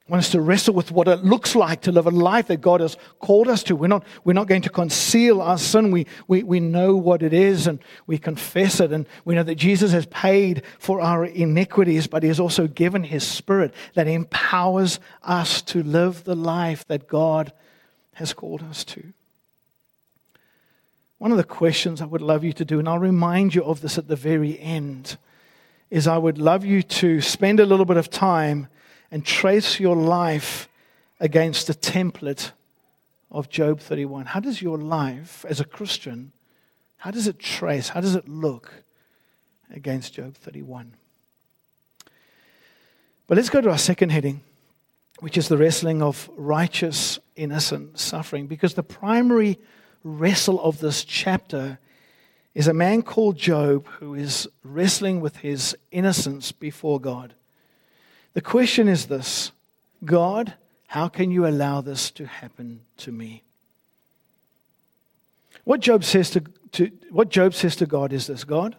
I 0.09 0.13
want 0.13 0.25
us 0.25 0.31
to 0.31 0.41
wrestle 0.41 0.75
with 0.75 0.93
what 0.93 1.09
it 1.09 1.25
looks 1.25 1.57
like 1.57 1.83
to 1.83 1.93
live 1.93 2.07
a 2.07 2.11
life 2.11 2.47
that 2.47 2.61
God 2.61 2.81
has 2.81 2.97
called 3.19 3.49
us 3.49 3.65
to. 3.65 3.75
We're 3.75 3.89
not, 3.89 4.05
we're 4.23 4.35
not 4.35 4.47
going 4.47 4.63
to 4.63 4.69
conceal 4.69 5.41
our 5.41 5.59
sin. 5.59 5.91
We, 5.91 6.07
we, 6.29 6.45
we 6.45 6.61
know 6.61 6.95
what 6.95 7.23
it 7.23 7.33
is 7.33 7.67
and 7.67 7.81
we 8.07 8.17
confess 8.17 8.79
it. 8.79 8.93
And 8.93 9.07
we 9.25 9.35
know 9.35 9.43
that 9.43 9.57
Jesus 9.57 9.91
has 9.91 10.07
paid 10.07 10.63
for 10.79 11.01
our 11.01 11.25
iniquities, 11.25 12.07
but 12.07 12.23
He 12.23 12.29
has 12.29 12.39
also 12.39 12.69
given 12.69 13.03
His 13.03 13.27
Spirit 13.27 13.75
that 13.95 14.07
empowers 14.07 15.01
us 15.25 15.61
to 15.63 15.83
live 15.83 16.23
the 16.23 16.37
life 16.37 16.87
that 16.87 17.09
God 17.09 17.53
has 18.15 18.33
called 18.33 18.63
us 18.63 18.85
to. 18.85 19.13
One 21.19 21.31
of 21.31 21.39
the 21.39 21.45
questions 21.45 22.03
I 22.03 22.05
would 22.05 22.21
love 22.21 22.45
you 22.45 22.53
to 22.53 22.65
do, 22.65 22.79
and 22.79 22.89
I'll 22.89 22.99
remind 22.99 23.55
you 23.55 23.65
of 23.65 23.81
this 23.81 23.97
at 23.97 24.07
the 24.07 24.17
very 24.17 24.59
end, 24.61 25.17
is 25.91 26.07
I 26.07 26.19
would 26.19 26.37
love 26.37 26.65
you 26.65 26.83
to 26.83 27.21
spend 27.23 27.59
a 27.59 27.65
little 27.67 27.87
bit 27.87 27.97
of 27.97 28.11
time 28.11 28.69
and 29.11 29.25
trace 29.25 29.81
your 29.81 29.97
life 29.97 30.69
against 31.19 31.69
the 31.69 31.75
template 31.75 32.51
of 33.31 33.49
Job 33.49 33.81
31. 33.81 34.27
How 34.27 34.41
does 34.41 34.61
your 34.61 34.77
life 34.77 35.47
as 35.49 35.59
a 35.59 35.65
Christian, 35.65 36.33
how 36.99 37.11
does 37.11 37.27
it 37.27 37.39
trace, 37.39 37.89
how 37.89 38.01
does 38.01 38.15
it 38.15 38.29
look 38.29 38.83
against 39.71 40.13
Job 40.13 40.35
31? 40.35 40.93
But 43.27 43.37
let's 43.37 43.51
go 43.51 43.63
to 43.63 43.71
our 43.71 43.79
second 43.79 44.11
heading, 44.11 44.43
which 45.21 45.39
is 45.39 45.49
the 45.49 45.57
wrestling 45.57 46.03
of 46.03 46.29
righteous, 46.37 47.19
innocent 47.37 47.99
suffering, 47.99 48.47
because 48.47 48.75
the 48.75 48.83
primary 48.83 49.59
wrestle 50.07 50.61
of 50.61 50.79
this 50.79 51.05
chapter 51.05 51.79
is 52.55 52.69
a 52.69 52.73
man 52.73 53.03
called 53.03 53.37
Job 53.37 53.87
who 53.99 54.15
is 54.15 54.49
wrestling 54.63 55.21
with 55.21 55.39
his 55.39 55.77
innocence 55.91 56.53
before 56.53 57.01
God. 57.01 57.35
The 58.35 58.41
question 58.41 58.89
is 58.89 59.07
this 59.07 59.51
God, 60.05 60.55
how 60.87 61.09
can 61.09 61.31
you 61.31 61.47
allow 61.47 61.81
this 61.81 62.11
to 62.13 62.27
happen 62.27 62.81
to 62.99 63.11
me? 63.11 63.43
What 65.65 65.81
Job 65.81 66.05
says 66.05 66.31
to, 66.31 66.45
to, 66.73 66.87
what 67.11 67.29
Job 67.29 67.53
says 67.53 67.75
to 67.77 67.87
God 67.87 68.13
is 68.13 68.29
this 68.29 68.45
God, 68.45 68.77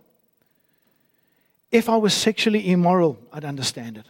if 1.72 1.90
I 1.90 1.98
was 1.98 2.14
sexually 2.14 2.72
immoral, 2.72 3.20
I'd 3.34 3.44
understand 3.44 3.98
it. 3.98 4.06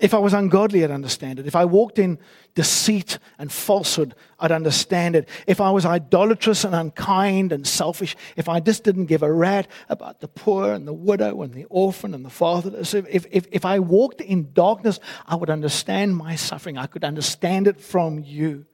If 0.00 0.12
I 0.12 0.18
was 0.18 0.34
ungodly, 0.34 0.82
I'd 0.82 0.90
understand 0.90 1.38
it. 1.38 1.46
If 1.46 1.54
I 1.54 1.64
walked 1.64 2.00
in 2.00 2.18
deceit 2.56 3.18
and 3.38 3.50
falsehood, 3.50 4.16
I'd 4.40 4.50
understand 4.50 5.14
it. 5.14 5.28
If 5.46 5.60
I 5.60 5.70
was 5.70 5.86
idolatrous 5.86 6.64
and 6.64 6.74
unkind 6.74 7.52
and 7.52 7.64
selfish, 7.64 8.16
if 8.34 8.48
I 8.48 8.58
just 8.58 8.82
didn't 8.82 9.06
give 9.06 9.22
a 9.22 9.32
rat 9.32 9.68
about 9.88 10.20
the 10.20 10.26
poor 10.26 10.72
and 10.72 10.86
the 10.86 10.92
widow 10.92 11.42
and 11.42 11.54
the 11.54 11.64
orphan 11.66 12.12
and 12.12 12.24
the 12.24 12.30
fatherless, 12.30 12.92
if, 12.92 13.24
if, 13.30 13.46
if 13.52 13.64
I 13.64 13.78
walked 13.78 14.20
in 14.20 14.52
darkness, 14.52 14.98
I 15.26 15.36
would 15.36 15.50
understand 15.50 16.16
my 16.16 16.34
suffering. 16.34 16.76
I 16.76 16.86
could 16.86 17.04
understand 17.04 17.68
it 17.68 17.80
from 17.80 18.18
you. 18.18 18.66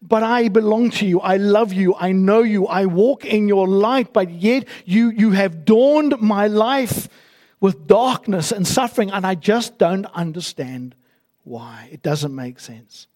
But 0.00 0.22
I 0.22 0.48
belong 0.48 0.90
to 0.92 1.06
you. 1.06 1.20
I 1.20 1.38
love 1.38 1.72
you. 1.72 1.96
I 1.96 2.12
know 2.12 2.42
you. 2.42 2.66
I 2.66 2.86
walk 2.86 3.24
in 3.24 3.48
your 3.48 3.66
light, 3.66 4.12
but 4.12 4.30
yet 4.30 4.66
you, 4.84 5.10
you 5.10 5.32
have 5.32 5.64
dawned 5.64 6.20
my 6.20 6.46
life 6.46 7.08
with 7.62 7.86
darkness 7.86 8.50
and 8.52 8.66
suffering, 8.66 9.10
and 9.12 9.24
I 9.24 9.36
just 9.36 9.78
don't 9.78 10.04
understand 10.06 10.96
why. 11.44 11.88
It 11.92 12.02
doesn't 12.02 12.34
make 12.34 12.58
sense. 12.58 13.06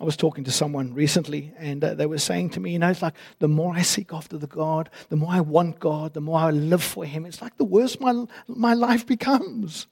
I 0.00 0.04
was 0.04 0.16
talking 0.16 0.44
to 0.44 0.52
someone 0.52 0.94
recently, 0.94 1.52
and 1.58 1.82
uh, 1.82 1.94
they 1.94 2.06
were 2.06 2.18
saying 2.18 2.50
to 2.50 2.60
me, 2.60 2.72
you 2.72 2.78
know, 2.78 2.88
it's 2.88 3.02
like 3.02 3.14
the 3.40 3.48
more 3.48 3.74
I 3.74 3.82
seek 3.82 4.12
after 4.12 4.38
the 4.38 4.46
God, 4.46 4.90
the 5.08 5.16
more 5.16 5.32
I 5.32 5.40
want 5.40 5.80
God, 5.80 6.14
the 6.14 6.20
more 6.20 6.38
I 6.38 6.50
live 6.50 6.84
for 6.84 7.04
Him, 7.04 7.26
it's 7.26 7.42
like 7.42 7.56
the 7.56 7.64
worse 7.64 7.98
my, 7.98 8.26
my 8.46 8.74
life 8.74 9.04
becomes. 9.04 9.88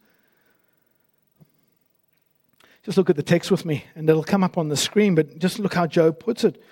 Just 2.84 2.96
look 2.96 3.10
at 3.10 3.16
the 3.16 3.22
text 3.22 3.50
with 3.50 3.64
me, 3.64 3.84
and 3.96 4.08
it'll 4.08 4.22
come 4.22 4.44
up 4.44 4.56
on 4.56 4.68
the 4.68 4.76
screen, 4.76 5.16
but 5.16 5.40
just 5.40 5.58
look 5.58 5.74
how 5.74 5.88
Job 5.88 6.20
puts 6.20 6.44
it. 6.44 6.62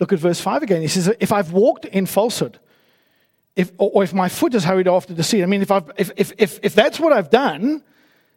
Look 0.00 0.14
at 0.14 0.18
verse 0.18 0.40
5 0.40 0.62
again. 0.62 0.80
He 0.80 0.88
says, 0.88 1.12
If 1.20 1.30
I've 1.30 1.52
walked 1.52 1.84
in 1.84 2.06
falsehood, 2.06 2.58
if, 3.56 3.72
or 3.78 4.04
if 4.04 4.12
my 4.12 4.28
foot 4.28 4.54
is 4.54 4.64
hurried 4.64 4.86
after 4.86 5.14
deceit, 5.14 5.42
I 5.42 5.46
mean, 5.46 5.62
if, 5.62 5.70
I've, 5.70 5.90
if, 5.96 6.10
if, 6.16 6.32
if, 6.36 6.60
if 6.62 6.74
that's 6.74 7.00
what 7.00 7.12
I've 7.12 7.30
done, 7.30 7.82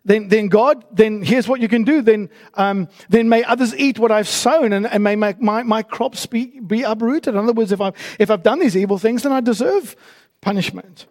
then, 0.06 0.30
then 0.30 0.48
God, 0.48 0.86
then 0.92 1.22
here's 1.22 1.48
what 1.48 1.60
you 1.60 1.68
can 1.68 1.84
do. 1.84 2.02
Then, 2.02 2.30
um, 2.54 2.88
then 3.10 3.28
may 3.28 3.44
others 3.44 3.76
eat 3.76 4.00
what 4.00 4.12
I've 4.12 4.30
sown 4.30 4.72
and, 4.72 4.88
and 4.88 5.04
may 5.04 5.18
my, 5.18 5.36
my, 5.40 5.62
my 5.64 5.84
crops 5.84 6.26
be, 6.26 6.60
be 6.62 6.84
uprooted. 6.84 7.36
In 7.36 7.40
other 7.40 7.52
words, 7.52 7.74
if 7.74 7.82
I've, 7.82 7.94
if 8.18 8.32
I've 8.32 8.44
done 8.44 8.60
these 8.60 8.78
evil 8.78 8.98
things, 8.98 9.24
then 9.24 9.34
I 9.34 9.42
deserve 9.42 9.96
punishment. 10.40 11.06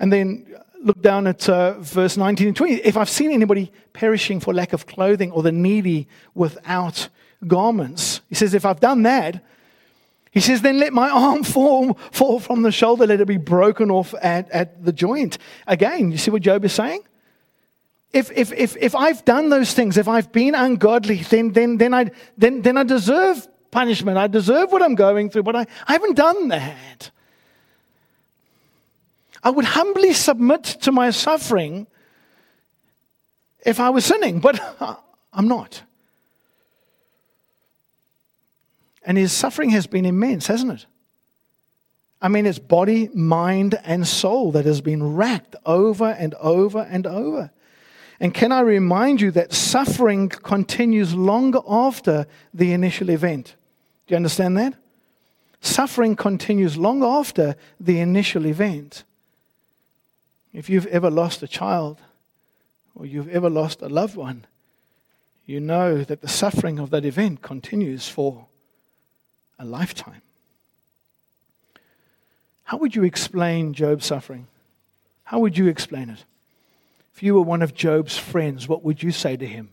And 0.00 0.10
then 0.10 0.46
look 0.82 1.02
down 1.02 1.26
at 1.26 1.48
uh, 1.50 1.78
verse 1.80 2.16
19 2.16 2.48
and 2.48 2.56
20. 2.56 2.74
If 2.76 2.96
I've 2.96 3.10
seen 3.10 3.30
anybody 3.30 3.70
perishing 3.92 4.40
for 4.40 4.54
lack 4.54 4.72
of 4.72 4.86
clothing 4.86 5.32
or 5.32 5.42
the 5.42 5.52
needy 5.52 6.08
without 6.34 7.08
garments, 7.46 8.22
he 8.28 8.34
says, 8.34 8.54
if 8.54 8.64
I've 8.64 8.80
done 8.80 9.02
that, 9.02 9.44
he 10.30 10.40
says, 10.40 10.62
Then 10.62 10.78
let 10.78 10.92
my 10.92 11.08
arm 11.08 11.44
fall, 11.44 11.94
fall 12.12 12.40
from 12.40 12.62
the 12.62 12.72
shoulder, 12.72 13.06
let 13.06 13.20
it 13.20 13.26
be 13.26 13.36
broken 13.36 13.90
off 13.90 14.14
at, 14.20 14.50
at 14.50 14.84
the 14.84 14.92
joint. 14.92 15.38
Again, 15.66 16.12
you 16.12 16.18
see 16.18 16.30
what 16.30 16.42
Job 16.42 16.64
is 16.64 16.72
saying? 16.72 17.02
If, 18.12 18.30
if, 18.32 18.52
if, 18.52 18.76
if 18.76 18.94
I've 18.94 19.24
done 19.24 19.50
those 19.50 19.74
things, 19.74 19.96
if 19.96 20.08
I've 20.08 20.32
been 20.32 20.54
ungodly, 20.54 21.16
then, 21.16 21.52
then, 21.52 21.76
then, 21.76 21.92
I, 21.92 22.10
then, 22.38 22.62
then 22.62 22.78
I 22.78 22.84
deserve 22.84 23.46
punishment. 23.70 24.16
I 24.16 24.26
deserve 24.26 24.72
what 24.72 24.82
I'm 24.82 24.94
going 24.94 25.30
through, 25.30 25.42
but 25.42 25.56
I, 25.56 25.66
I 25.86 25.92
haven't 25.92 26.16
done 26.16 26.48
that. 26.48 27.10
I 29.42 29.50
would 29.50 29.66
humbly 29.66 30.14
submit 30.14 30.64
to 30.64 30.92
my 30.92 31.10
suffering 31.10 31.86
if 33.64 33.78
I 33.78 33.90
was 33.90 34.04
sinning, 34.04 34.40
but 34.40 34.58
I'm 35.32 35.48
not. 35.48 35.82
And 39.08 39.16
his 39.16 39.32
suffering 39.32 39.70
has 39.70 39.86
been 39.86 40.04
immense, 40.04 40.48
hasn't 40.48 40.70
it? 40.70 40.86
I 42.20 42.28
mean, 42.28 42.44
it's 42.44 42.58
body, 42.58 43.08
mind, 43.14 43.80
and 43.82 44.06
soul 44.06 44.52
that 44.52 44.66
has 44.66 44.82
been 44.82 45.16
racked 45.16 45.56
over 45.64 46.10
and 46.10 46.34
over 46.34 46.80
and 46.80 47.06
over. 47.06 47.50
And 48.20 48.34
can 48.34 48.52
I 48.52 48.60
remind 48.60 49.22
you 49.22 49.30
that 49.30 49.54
suffering 49.54 50.28
continues 50.28 51.14
long 51.14 51.54
after 51.66 52.26
the 52.52 52.74
initial 52.74 53.08
event? 53.08 53.54
Do 54.06 54.12
you 54.12 54.16
understand 54.16 54.58
that? 54.58 54.74
Suffering 55.62 56.14
continues 56.14 56.76
long 56.76 57.02
after 57.02 57.56
the 57.80 58.00
initial 58.00 58.44
event. 58.44 59.04
If 60.52 60.68
you've 60.68 60.86
ever 60.88 61.10
lost 61.10 61.42
a 61.42 61.48
child 61.48 61.98
or 62.94 63.06
you've 63.06 63.30
ever 63.30 63.48
lost 63.48 63.80
a 63.80 63.88
loved 63.88 64.16
one, 64.16 64.46
you 65.46 65.60
know 65.60 66.04
that 66.04 66.20
the 66.20 66.28
suffering 66.28 66.78
of 66.78 66.90
that 66.90 67.06
event 67.06 67.40
continues 67.40 68.06
for 68.06 68.47
a 69.58 69.64
lifetime. 69.64 70.22
How 72.64 72.76
would 72.76 72.94
you 72.94 73.04
explain 73.04 73.72
Job's 73.72 74.06
suffering? 74.06 74.46
How 75.24 75.40
would 75.40 75.56
you 75.56 75.68
explain 75.68 76.10
it? 76.10 76.24
If 77.14 77.22
you 77.22 77.34
were 77.34 77.42
one 77.42 77.62
of 77.62 77.74
Job's 77.74 78.16
friends, 78.16 78.68
what 78.68 78.84
would 78.84 79.02
you 79.02 79.10
say 79.10 79.36
to 79.36 79.46
him? 79.46 79.70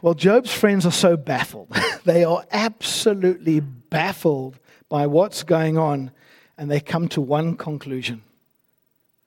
Well, 0.00 0.14
Job's 0.14 0.52
friends 0.52 0.86
are 0.86 0.92
so 0.92 1.16
baffled. 1.16 1.68
they 2.04 2.24
are 2.24 2.44
absolutely 2.50 3.60
baffled 3.60 4.58
by 4.88 5.06
what's 5.06 5.42
going 5.42 5.76
on, 5.76 6.10
and 6.56 6.70
they 6.70 6.80
come 6.80 7.08
to 7.08 7.20
one 7.20 7.56
conclusion. 7.56 8.22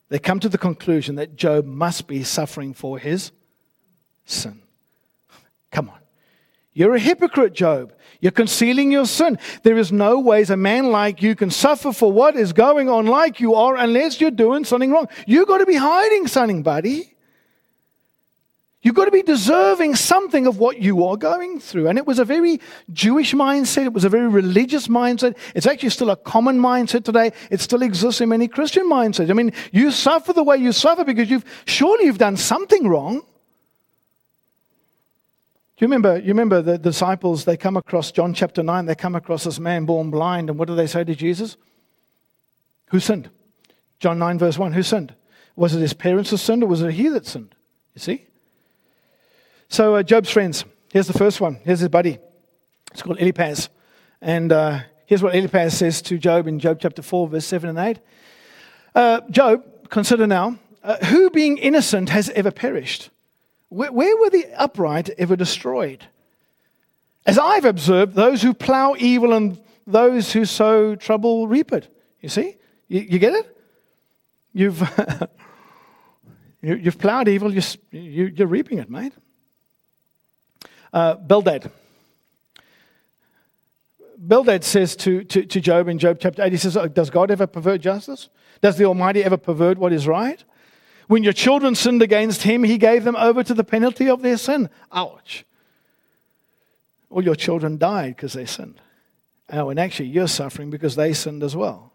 They 0.09 0.19
come 0.19 0.39
to 0.39 0.49
the 0.49 0.57
conclusion 0.57 1.15
that 1.15 1.35
Job 1.35 1.65
must 1.65 2.07
be 2.07 2.23
suffering 2.23 2.73
for 2.73 2.97
his 2.97 3.31
sin. 4.25 4.61
Come 5.71 5.89
on. 5.89 5.99
You're 6.77 6.93
a 6.93 6.99
hypocrite, 6.99 7.53
Job. 7.53 7.91
You're 8.21 8.31
concealing 8.31 8.91
your 8.91 9.07
sin. 9.07 9.39
There 9.63 9.79
is 9.79 9.91
no 9.91 10.19
ways 10.19 10.51
a 10.51 10.57
man 10.57 10.91
like 10.91 11.23
you 11.23 11.35
can 11.35 11.49
suffer 11.49 11.91
for 11.91 12.11
what 12.11 12.35
is 12.35 12.53
going 12.53 12.87
on 12.87 13.07
like 13.07 13.39
you 13.39 13.55
are 13.55 13.75
unless 13.75 14.21
you're 14.21 14.29
doing 14.29 14.63
something 14.63 14.91
wrong. 14.91 15.07
You've 15.25 15.47
got 15.47 15.57
to 15.57 15.65
be 15.65 15.73
hiding 15.73 16.27
something, 16.27 16.61
buddy. 16.61 17.15
You've 18.83 18.93
got 18.93 19.05
to 19.05 19.11
be 19.11 19.23
deserving 19.23 19.95
something 19.95 20.45
of 20.45 20.59
what 20.59 20.77
you 20.77 21.03
are 21.05 21.17
going 21.17 21.59
through. 21.59 21.87
And 21.87 21.97
it 21.97 22.05
was 22.05 22.19
a 22.19 22.25
very 22.25 22.61
Jewish 22.93 23.33
mindset. 23.33 23.87
It 23.87 23.93
was 23.93 24.03
a 24.03 24.09
very 24.09 24.27
religious 24.27 24.87
mindset. 24.87 25.35
It's 25.55 25.65
actually 25.65 25.89
still 25.89 26.11
a 26.11 26.15
common 26.15 26.59
mindset 26.59 27.05
today. 27.05 27.31
It 27.49 27.59
still 27.59 27.81
exists 27.81 28.21
in 28.21 28.29
many 28.29 28.47
Christian 28.47 28.87
mindsets. 28.87 29.31
I 29.31 29.33
mean, 29.33 29.51
you 29.71 29.89
suffer 29.89 30.31
the 30.31 30.43
way 30.43 30.57
you 30.57 30.71
suffer 30.71 31.03
because 31.03 31.27
you've 31.27 31.45
surely 31.65 32.05
you've 32.05 32.19
done 32.19 32.37
something 32.37 32.87
wrong. 32.87 33.23
Do 35.77 35.85
you 35.85 35.89
remember, 35.89 36.17
you 36.17 36.29
remember 36.29 36.63
the 36.63 36.79
disciples, 36.79 37.45
they 37.45 37.55
come 37.55 37.77
across 37.77 38.11
John 38.11 38.33
chapter 38.33 38.63
9, 38.63 38.87
they 38.87 38.95
come 38.95 39.13
across 39.13 39.43
this 39.43 39.59
man 39.59 39.85
born 39.85 40.09
blind, 40.09 40.49
and 40.49 40.57
what 40.57 40.67
do 40.67 40.75
they 40.75 40.87
say 40.87 41.03
to 41.03 41.13
Jesus? 41.13 41.55
Who 42.87 42.99
sinned? 42.99 43.29
John 43.99 44.17
9, 44.17 44.39
verse 44.39 44.57
1, 44.57 44.73
who 44.73 44.81
sinned? 44.81 45.13
Was 45.55 45.75
it 45.75 45.79
his 45.81 45.93
parents 45.93 46.31
who 46.31 46.37
sinned, 46.37 46.63
or 46.63 46.65
was 46.65 46.81
it 46.81 46.93
he 46.93 47.09
that 47.09 47.27
sinned? 47.27 47.53
You 47.93 47.99
see? 47.99 48.25
So, 49.69 49.95
uh, 49.95 50.01
Job's 50.01 50.31
friends, 50.31 50.65
here's 50.91 51.05
the 51.05 51.13
first 51.13 51.39
one. 51.39 51.59
Here's 51.63 51.81
his 51.81 51.89
buddy. 51.89 52.17
It's 52.91 53.03
called 53.03 53.19
Eliphaz. 53.19 53.69
And 54.19 54.51
uh, 54.51 54.79
here's 55.05 55.21
what 55.21 55.35
Eliphaz 55.35 55.77
says 55.77 56.01
to 56.03 56.17
Job 56.17 56.47
in 56.47 56.57
Job 56.57 56.79
chapter 56.81 57.03
4, 57.03 57.27
verse 57.27 57.45
7 57.45 57.69
and 57.69 57.77
8. 57.77 57.99
Uh, 58.95 59.21
Job, 59.29 59.63
consider 59.91 60.25
now, 60.25 60.57
uh, 60.83 60.97
who 61.05 61.29
being 61.29 61.59
innocent 61.59 62.09
has 62.09 62.31
ever 62.31 62.49
perished? 62.49 63.11
Where, 63.69 63.91
where 63.91 64.17
were 64.17 64.29
the 64.29 64.45
upright 64.55 65.09
ever 65.17 65.35
destroyed? 65.35 66.05
As 67.25 67.37
I've 67.37 67.65
observed, 67.65 68.13
those 68.13 68.41
who 68.41 68.53
plow 68.53 68.95
evil 68.97 69.33
and 69.33 69.59
those 69.85 70.31
who 70.31 70.45
sow 70.45 70.95
trouble 70.95 71.47
reap 71.47 71.73
it. 71.73 71.93
You 72.21 72.29
see? 72.29 72.55
You, 72.87 73.01
you 73.01 73.19
get 73.19 73.33
it? 73.33 73.57
You've, 74.53 74.79
you, 76.61 76.77
have 76.77 76.97
plowed 76.97 77.27
evil, 77.27 77.53
you're, 77.53 77.63
you, 77.91 78.33
are 78.39 78.47
reaping 78.47 78.79
it, 78.79 78.89
mate. 78.89 79.13
Uh, 80.93 81.15
Bildad. 81.15 81.69
Bildad 84.25 84.63
says 84.63 84.95
to, 84.95 85.23
to, 85.25 85.45
to 85.45 85.61
Job 85.61 85.89
in 85.89 85.99
Job 85.99 86.17
chapter 86.19 86.41
8, 86.41 86.51
he 86.51 86.57
says, 86.57 86.77
Does 86.93 87.09
God 87.09 87.29
ever 87.29 87.45
pervert 87.45 87.81
justice? 87.81 88.29
Does 88.61 88.77
the 88.77 88.85
Almighty 88.85 89.23
ever 89.23 89.37
pervert 89.37 89.77
what 89.77 89.93
is 89.93 90.07
right? 90.07 90.43
When 91.07 91.23
your 91.23 91.33
children 91.33 91.73
sinned 91.75 92.01
against 92.01 92.43
him, 92.43 92.63
he 92.63 92.77
gave 92.77 93.03
them 93.03 93.15
over 93.15 93.43
to 93.43 93.53
the 93.53 93.63
penalty 93.63 94.09
of 94.09 94.21
their 94.21 94.37
sin. 94.37 94.69
Ouch. 94.91 95.45
All 97.09 97.23
your 97.23 97.35
children 97.35 97.77
died 97.77 98.15
because 98.15 98.33
they 98.33 98.45
sinned. 98.45 98.81
Oh, 99.49 99.69
and 99.69 99.79
actually, 99.79 100.09
you're 100.09 100.27
suffering 100.27 100.69
because 100.69 100.97
they 100.97 101.13
sinned 101.13 101.43
as 101.43 101.55
well. 101.55 101.93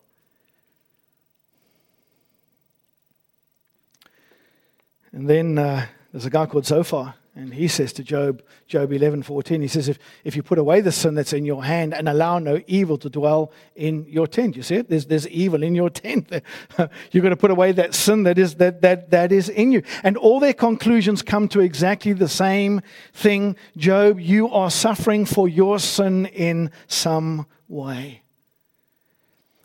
And 5.12 5.28
then 5.28 5.58
uh, 5.58 5.86
there's 6.10 6.24
a 6.24 6.30
guy 6.30 6.46
called 6.46 6.64
Zophar. 6.64 7.14
And 7.34 7.54
he 7.54 7.66
says 7.66 7.94
to 7.94 8.04
Job, 8.04 8.42
Job 8.66 8.92
11, 8.92 9.22
14, 9.22 9.62
he 9.62 9.68
says, 9.68 9.88
if, 9.88 9.98
if 10.22 10.36
you 10.36 10.42
put 10.42 10.58
away 10.58 10.82
the 10.82 10.92
sin 10.92 11.14
that's 11.14 11.32
in 11.32 11.46
your 11.46 11.64
hand 11.64 11.94
and 11.94 12.06
allow 12.06 12.38
no 12.38 12.60
evil 12.66 12.98
to 12.98 13.08
dwell 13.08 13.52
in 13.74 14.04
your 14.06 14.26
tent, 14.26 14.54
you 14.54 14.62
see 14.62 14.76
it? 14.76 14.90
There's, 14.90 15.06
there's 15.06 15.26
evil 15.28 15.62
in 15.62 15.74
your 15.74 15.88
tent. 15.88 16.30
You're 17.10 17.22
going 17.22 17.30
to 17.30 17.36
put 17.36 17.50
away 17.50 17.72
that 17.72 17.94
sin 17.94 18.24
that 18.24 18.36
is, 18.36 18.56
that, 18.56 18.82
that, 18.82 19.10
that 19.10 19.32
is 19.32 19.48
in 19.48 19.72
you. 19.72 19.82
And 20.02 20.18
all 20.18 20.40
their 20.40 20.52
conclusions 20.52 21.22
come 21.22 21.48
to 21.48 21.60
exactly 21.60 22.12
the 22.12 22.28
same 22.28 22.82
thing. 23.14 23.56
Job, 23.78 24.20
you 24.20 24.50
are 24.50 24.70
suffering 24.70 25.24
for 25.24 25.48
your 25.48 25.78
sin 25.78 26.26
in 26.26 26.70
some 26.86 27.46
way. 27.66 28.22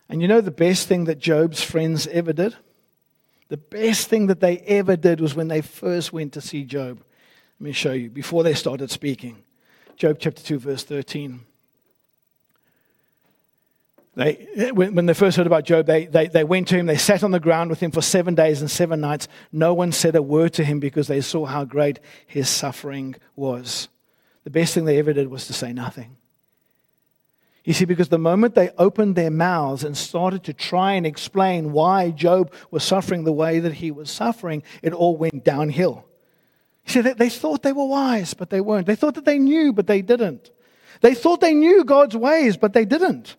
And 0.08 0.22
you 0.22 0.30
know 0.30 0.40
the 0.40 0.52
best 0.52 0.88
thing 0.88 1.04
that 1.06 1.20
Job's 1.20 1.62
friends 1.62 2.08
ever 2.08 2.32
did? 2.32 2.56
The 3.50 3.58
best 3.58 4.08
thing 4.08 4.28
that 4.28 4.40
they 4.40 4.60
ever 4.60 4.96
did 4.96 5.20
was 5.20 5.36
when 5.36 5.50
they 5.50 5.60
first 5.60 6.14
went 6.14 6.32
to 6.34 6.42
see 6.42 6.64
Job. 6.64 7.04
Let 7.60 7.66
me 7.66 7.72
show 7.72 7.94
you 7.94 8.10
before 8.10 8.44
they 8.44 8.54
started 8.54 8.92
speaking. 8.92 9.44
Job 9.96 10.18
chapter 10.20 10.44
2, 10.44 10.60
verse 10.60 10.84
13. 10.84 11.40
They, 14.18 14.72
when 14.74 15.06
they 15.06 15.14
first 15.14 15.38
heard 15.38 15.46
about 15.46 15.64
Job, 15.64 15.86
they, 15.86 16.06
they, 16.08 16.28
they 16.28 16.44
went 16.44 16.68
to 16.70 16.76
him, 16.76 16.88
they 16.88 16.98
sat 16.98 17.24
on 17.24 17.30
the 17.30 17.40
ground 17.40 17.70
with 17.70 17.80
him 17.80 17.92
for 17.92 18.02
seven 18.02 18.34
days 18.34 18.62
and 18.62 18.70
seven 18.70 19.00
nights. 19.00 19.28
No 19.52 19.76
one 19.76 19.92
said 19.92 20.16
a 20.16 20.24
word 20.24 20.54
to 20.54 20.64
him 20.64 20.80
because 20.80 21.08
they 21.08 21.22
saw 21.22 21.46
how 21.46 21.66
great 21.66 22.00
his 22.26 22.50
suffering 22.50 23.16
was. 23.36 23.90
The 24.44 24.50
best 24.50 24.74
thing 24.74 24.86
they 24.86 24.98
ever 24.98 25.14
did 25.14 25.28
was 25.28 25.46
to 25.48 25.54
say 25.54 25.72
nothing. 25.72 26.18
You 27.64 27.74
see, 27.74 27.86
because 27.86 28.10
the 28.10 28.18
moment 28.18 28.56
they 28.56 28.72
opened 28.80 29.16
their 29.16 29.30
mouths 29.30 29.84
and 29.84 29.96
started 29.96 30.44
to 30.46 30.54
try 30.54 30.94
and 30.94 31.06
explain 31.06 31.72
why 31.72 32.10
Job 32.10 32.52
was 32.72 32.84
suffering 32.84 33.24
the 33.24 33.34
way 33.34 33.60
that 33.60 33.74
he 33.74 33.92
was 33.92 34.10
suffering, 34.10 34.64
it 34.82 34.94
all 34.94 35.16
went 35.16 35.44
downhill. 35.44 36.07
He 36.88 37.02
they 37.02 37.30
thought 37.30 37.64
they 37.64 37.74
were 37.74 37.86
wise, 37.86 38.34
but 38.34 38.50
they 38.50 38.62
weren't. 38.62 38.88
They 38.88 38.96
thought 38.96 39.16
that 39.16 39.26
they 39.26 39.38
knew, 39.38 39.74
but 39.74 39.88
they 39.88 40.02
didn't. 40.02 40.50
They 41.02 41.14
thought 41.14 41.42
they 41.42 41.54
knew 41.54 41.84
God's 41.84 42.16
ways, 42.16 42.58
but 42.58 42.74
they 42.74 42.86
didn't. 42.86 43.36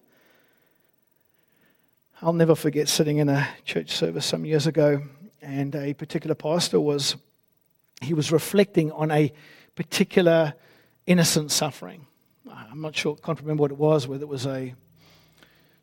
I'll 2.21 2.33
never 2.33 2.55
forget 2.55 2.89
sitting 2.89 3.19
in 3.19 3.29
a 3.29 3.49
church 3.65 3.91
service 3.93 4.27
some 4.27 4.45
years 4.45 4.67
ago, 4.67 5.03
and 5.41 5.75
a 5.75 5.95
particular 5.95 6.35
pastor 6.35 6.79
was 6.81 7.17
he 8.01 8.15
was 8.15 8.31
reflecting 8.31 8.93
on 8.93 9.11
a 9.11 9.33
particular 9.75 10.55
innocent 11.07 11.51
suffering. 11.51 12.07
I'm 12.51 12.81
not 12.81 12.95
sure, 12.95 13.17
can't 13.17 13.41
remember 13.41 13.63
what 13.63 13.71
it 13.71 13.79
was, 13.79 14.07
whether 14.07 14.25
it 14.25 14.29
was 14.29 14.47
a 14.47 14.75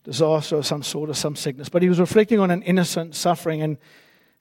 disaster 0.04 0.58
of 0.58 0.66
some 0.66 0.84
sort 0.84 1.10
or 1.10 1.14
some 1.14 1.36
sickness, 1.36 1.68
but 1.68 1.82
he 1.82 1.90
was 1.90 2.00
reflecting 2.00 2.40
on 2.40 2.52
an 2.52 2.62
innocent 2.62 3.16
suffering, 3.16 3.62
and 3.62 3.78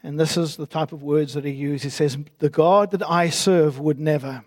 and 0.04 0.20
this 0.20 0.36
is 0.36 0.56
the 0.56 0.66
type 0.66 0.92
of 0.92 1.02
words 1.02 1.32
that 1.32 1.46
he 1.46 1.50
used. 1.50 1.82
He 1.82 1.88
says, 1.88 2.18
The 2.38 2.50
God 2.50 2.90
that 2.90 3.02
I 3.08 3.30
serve 3.30 3.80
would 3.80 3.98
never. 3.98 4.44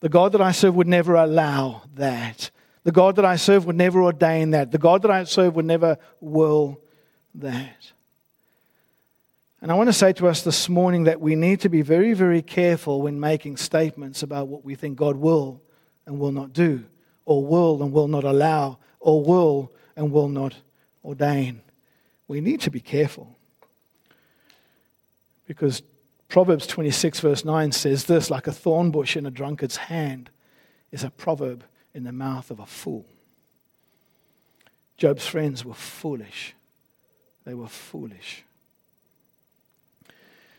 The 0.00 0.08
God 0.08 0.32
that 0.32 0.40
I 0.40 0.52
serve 0.52 0.74
would 0.76 0.88
never 0.88 1.14
allow 1.14 1.82
that. 1.94 2.50
The 2.84 2.92
God 2.92 3.16
that 3.16 3.26
I 3.26 3.36
serve 3.36 3.66
would 3.66 3.76
never 3.76 4.02
ordain 4.02 4.52
that. 4.52 4.72
The 4.72 4.78
God 4.78 5.02
that 5.02 5.10
I 5.10 5.24
serve 5.24 5.56
would 5.56 5.66
never 5.66 5.98
will 6.20 6.80
that. 7.34 7.92
And 9.60 9.70
I 9.70 9.74
want 9.74 9.90
to 9.90 9.92
say 9.92 10.14
to 10.14 10.28
us 10.28 10.40
this 10.40 10.70
morning 10.70 11.04
that 11.04 11.20
we 11.20 11.34
need 11.34 11.60
to 11.60 11.68
be 11.68 11.82
very, 11.82 12.14
very 12.14 12.40
careful 12.40 13.02
when 13.02 13.20
making 13.20 13.58
statements 13.58 14.22
about 14.22 14.48
what 14.48 14.64
we 14.64 14.74
think 14.74 14.96
God 14.96 15.16
will 15.16 15.60
and 16.06 16.18
will 16.18 16.32
not 16.32 16.54
do, 16.54 16.84
or 17.26 17.44
will 17.44 17.82
and 17.82 17.92
will 17.92 18.08
not 18.08 18.24
allow, 18.24 18.78
or 19.00 19.22
will 19.22 19.70
and 19.96 20.12
will 20.12 20.28
not 20.28 20.54
ordain. 21.04 21.60
We 22.26 22.40
need 22.40 22.62
to 22.62 22.70
be 22.70 22.80
careful. 22.80 23.35
Because 25.46 25.82
Proverbs 26.28 26.66
26, 26.66 27.20
verse 27.20 27.44
9 27.44 27.72
says 27.72 28.04
this 28.04 28.30
like 28.30 28.46
a 28.46 28.52
thorn 28.52 28.90
bush 28.90 29.16
in 29.16 29.26
a 29.26 29.30
drunkard's 29.30 29.76
hand 29.76 30.30
is 30.90 31.04
a 31.04 31.10
proverb 31.10 31.64
in 31.94 32.04
the 32.04 32.12
mouth 32.12 32.50
of 32.50 32.58
a 32.58 32.66
fool. 32.66 33.06
Job's 34.96 35.26
friends 35.26 35.64
were 35.64 35.74
foolish. 35.74 36.54
They 37.44 37.54
were 37.54 37.68
foolish. 37.68 38.44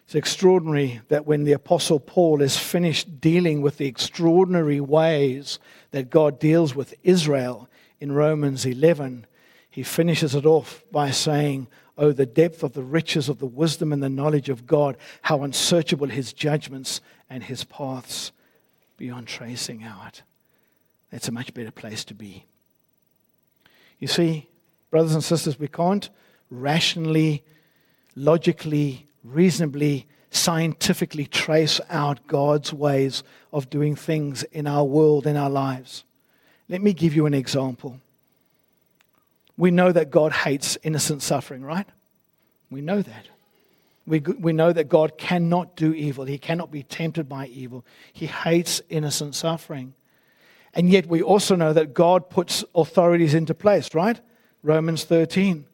It's 0.05 0.15
extraordinary 0.15 1.01
that 1.09 1.27
when 1.27 1.43
the 1.43 1.51
Apostle 1.51 1.99
Paul 1.99 2.41
is 2.41 2.55
finished 2.55 3.19
dealing 3.19 3.61
with 3.61 3.77
the 3.77 3.87
extraordinary 3.87 4.79
ways 4.79 5.59
that 5.91 6.09
God 6.09 6.39
deals 6.39 6.73
with 6.73 6.93
Israel 7.03 7.67
in 7.99 8.13
Romans 8.13 8.65
11, 8.65 9.25
he 9.69 9.83
finishes 9.83 10.33
it 10.33 10.45
off 10.45 10.81
by 10.93 11.11
saying, 11.11 11.67
Oh, 11.97 12.11
the 12.11 12.25
depth 12.25 12.63
of 12.63 12.73
the 12.73 12.83
riches 12.83 13.27
of 13.27 13.39
the 13.39 13.47
wisdom 13.47 13.91
and 13.91 14.03
the 14.03 14.09
knowledge 14.09 14.49
of 14.49 14.67
God, 14.67 14.97
how 15.23 15.43
unsearchable 15.43 16.07
his 16.07 16.31
judgments 16.31 17.01
and 17.29 17.43
his 17.43 17.63
paths 17.63 18.31
beyond 18.97 19.27
tracing 19.27 19.83
out. 19.83 20.21
That's 21.11 21.27
a 21.27 21.31
much 21.31 21.53
better 21.53 21.71
place 21.71 22.03
to 22.05 22.13
be. 22.13 22.45
You 23.99 24.07
see, 24.07 24.47
brothers 24.91 25.13
and 25.13 25.23
sisters, 25.23 25.57
we 25.57 25.67
can't 25.67 26.09
rationally, 26.51 27.43
logically, 28.15 29.07
reasonably, 29.23 30.05
scientifically 30.29 31.25
trace 31.25 31.81
out 31.89 32.27
God's 32.27 32.73
ways 32.73 33.23
of 33.51 33.69
doing 33.69 33.95
things 33.95 34.43
in 34.43 34.67
our 34.67 34.83
world, 34.83 35.25
in 35.25 35.35
our 35.35 35.49
lives. 35.49 36.03
Let 36.69 36.81
me 36.81 36.93
give 36.93 37.15
you 37.15 37.25
an 37.25 37.33
example. 37.33 37.99
We 39.57 39.71
know 39.71 39.91
that 39.91 40.11
God 40.11 40.31
hates 40.31 40.77
innocent 40.83 41.23
suffering, 41.23 41.63
right? 41.63 41.87
We 42.69 42.81
know 42.81 43.01
that. 43.01 43.25
We, 44.05 44.19
we 44.19 44.53
know 44.53 44.71
that 44.71 44.87
God 44.87 45.17
cannot 45.17 45.75
do 45.75 45.93
evil. 45.93 46.25
He 46.25 46.37
cannot 46.37 46.71
be 46.71 46.83
tempted 46.83 47.27
by 47.27 47.47
evil. 47.47 47.83
He 48.13 48.27
hates 48.27 48.81
innocent 48.89 49.35
suffering. 49.35 49.95
And 50.73 50.89
yet 50.89 51.07
we 51.07 51.21
also 51.21 51.55
know 51.55 51.73
that 51.73 51.93
God 51.93 52.29
puts 52.29 52.63
authorities 52.75 53.33
into 53.33 53.53
place, 53.53 53.93
right? 53.93 54.19
Romans 54.63 55.03
13. 55.03 55.65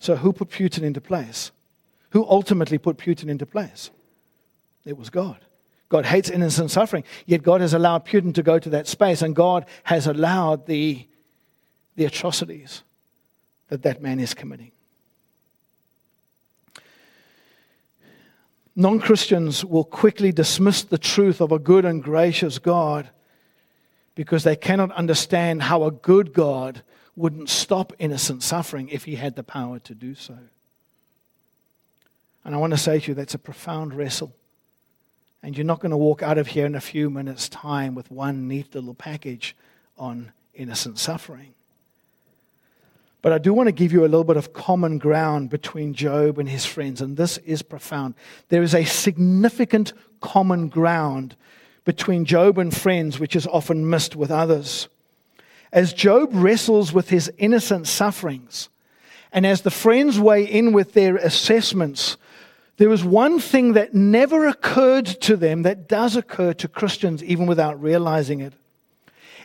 So 0.00 0.16
who 0.16 0.32
put 0.32 0.50
Putin 0.50 0.82
into 0.82 1.00
place? 1.00 1.52
Who 2.10 2.26
ultimately 2.26 2.76
put 2.76 2.98
Putin 2.98 3.28
into 3.28 3.46
place? 3.46 3.90
It 4.84 4.98
was 4.98 5.08
God. 5.08 5.38
God 5.88 6.06
hates 6.06 6.28
innocent 6.28 6.70
suffering, 6.70 7.04
yet 7.26 7.42
God 7.42 7.60
has 7.60 7.74
allowed 7.74 8.04
Putin 8.04 8.34
to 8.34 8.42
go 8.42 8.58
to 8.58 8.70
that 8.70 8.88
space, 8.88 9.20
and 9.22 9.36
God 9.36 9.66
has 9.84 10.06
allowed 10.06 10.66
the, 10.66 11.06
the 11.96 12.06
atrocities 12.06 12.82
that 13.68 13.82
that 13.82 14.02
man 14.02 14.20
is 14.20 14.34
committing. 14.34 14.72
Non 18.74 19.00
Christians 19.00 19.64
will 19.64 19.84
quickly 19.84 20.32
dismiss 20.32 20.82
the 20.82 20.98
truth 20.98 21.40
of 21.40 21.52
a 21.52 21.58
good 21.58 21.84
and 21.84 22.02
gracious 22.02 22.58
God 22.58 23.10
because 24.14 24.44
they 24.44 24.56
cannot 24.56 24.92
understand 24.92 25.62
how 25.62 25.84
a 25.84 25.90
good 25.90 26.32
God 26.32 26.82
wouldn't 27.14 27.50
stop 27.50 27.92
innocent 27.98 28.42
suffering 28.42 28.88
if 28.88 29.04
he 29.04 29.16
had 29.16 29.36
the 29.36 29.42
power 29.42 29.78
to 29.80 29.94
do 29.94 30.14
so. 30.14 30.38
And 32.44 32.54
I 32.54 32.58
want 32.58 32.72
to 32.72 32.78
say 32.78 32.98
to 32.98 33.08
you, 33.08 33.14
that's 33.14 33.34
a 33.34 33.38
profound 33.38 33.94
wrestle. 33.94 34.34
And 35.42 35.56
you're 35.56 35.66
not 35.66 35.80
going 35.80 35.90
to 35.90 35.96
walk 35.96 36.22
out 36.22 36.38
of 36.38 36.48
here 36.48 36.66
in 36.66 36.74
a 36.74 36.80
few 36.80 37.10
minutes' 37.10 37.48
time 37.48 37.94
with 37.94 38.10
one 38.10 38.48
neat 38.48 38.74
little 38.74 38.94
package 38.94 39.56
on 39.98 40.32
innocent 40.54 40.98
suffering. 40.98 41.54
But 43.22 43.32
I 43.32 43.38
do 43.38 43.54
want 43.54 43.68
to 43.68 43.72
give 43.72 43.92
you 43.92 44.00
a 44.00 44.10
little 44.10 44.24
bit 44.24 44.36
of 44.36 44.52
common 44.52 44.98
ground 44.98 45.48
between 45.48 45.94
Job 45.94 46.40
and 46.40 46.48
his 46.48 46.66
friends, 46.66 47.00
and 47.00 47.16
this 47.16 47.38
is 47.38 47.62
profound. 47.62 48.14
There 48.48 48.64
is 48.64 48.74
a 48.74 48.84
significant 48.84 49.92
common 50.20 50.68
ground 50.68 51.36
between 51.84 52.24
Job 52.24 52.58
and 52.58 52.76
friends, 52.76 53.20
which 53.20 53.36
is 53.36 53.46
often 53.46 53.88
missed 53.88 54.16
with 54.16 54.32
others. 54.32 54.88
As 55.72 55.92
Job 55.92 56.30
wrestles 56.32 56.92
with 56.92 57.10
his 57.10 57.32
innocent 57.38 57.86
sufferings, 57.86 58.68
and 59.32 59.46
as 59.46 59.62
the 59.62 59.70
friends 59.70 60.18
weigh 60.18 60.44
in 60.44 60.72
with 60.72 60.92
their 60.92 61.16
assessments, 61.16 62.16
there 62.76 62.92
is 62.92 63.04
one 63.04 63.38
thing 63.38 63.74
that 63.74 63.94
never 63.94 64.48
occurred 64.48 65.06
to 65.06 65.36
them 65.36 65.62
that 65.62 65.88
does 65.88 66.16
occur 66.16 66.52
to 66.54 66.68
Christians 66.68 67.22
even 67.22 67.46
without 67.46 67.80
realizing 67.80 68.40
it. 68.40 68.52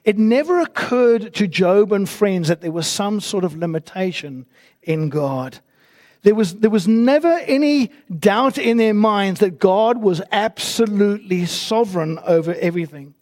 It 0.08 0.18
never 0.18 0.62
occurred 0.62 1.34
to 1.34 1.48
Job 1.48 1.92
and 1.92 2.08
friends 2.08 2.48
that 2.48 2.62
there 2.62 2.72
was 2.72 2.88
some 2.88 3.20
sort 3.20 3.44
of 3.44 3.58
limitation 3.58 4.46
in 4.82 5.10
God. 5.10 5.60
There 6.22 6.34
was, 6.34 6.56
there 6.56 6.70
was 6.70 6.88
never 6.88 7.28
any 7.40 7.92
doubt 8.18 8.58
in 8.58 8.78
their 8.78 8.94
minds 8.94 9.42
that 9.42 9.60
God 9.60 9.98
was 9.98 10.22
absolutely 10.32 11.46
sovereign 11.46 12.20
over 12.26 12.54
everything. 12.54 13.16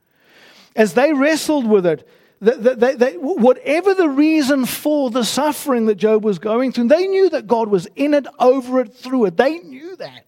As 0.75 0.93
they 0.93 1.11
wrestled 1.11 1.65
with 1.65 1.87
it, 1.87 2.07
they, 2.39 2.75
they, 2.75 2.95
they, 2.95 3.13
whatever 3.13 3.95
the 3.95 4.09
reason 4.09 4.67
for 4.67 5.09
the 5.09 5.23
suffering 5.23 5.87
that 5.87 5.95
Job 5.95 6.23
was 6.23 6.37
going 6.37 6.71
through, 6.71 6.89
they 6.89 7.07
knew 7.07 7.31
that 7.31 7.47
God 7.47 7.67
was 7.67 7.87
in 7.95 8.13
it, 8.13 8.27
over 8.37 8.81
it, 8.81 8.93
through 8.93 9.25
it. 9.25 9.37
They 9.37 9.57
knew 9.57 9.95
that. 9.95 10.25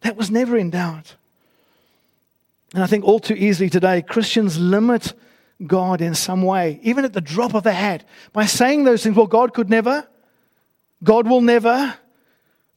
That 0.00 0.16
was 0.16 0.32
never 0.32 0.56
in 0.56 0.70
doubt. 0.70 1.14
And 2.74 2.82
I 2.82 2.88
think 2.88 3.04
all 3.04 3.20
too 3.20 3.34
easily 3.34 3.70
today, 3.70 4.02
Christians 4.02 4.58
limit 4.58 5.12
God 5.66 6.00
in 6.00 6.14
some 6.14 6.42
way, 6.42 6.80
even 6.82 7.04
at 7.04 7.12
the 7.12 7.20
drop 7.20 7.54
of 7.54 7.66
a 7.66 7.72
hat, 7.72 8.04
by 8.32 8.46
saying 8.46 8.84
those 8.84 9.02
things. 9.02 9.16
Well, 9.16 9.26
God 9.26 9.52
could 9.54 9.68
never. 9.68 10.06
God 11.02 11.28
will 11.28 11.40
never. 11.40 11.94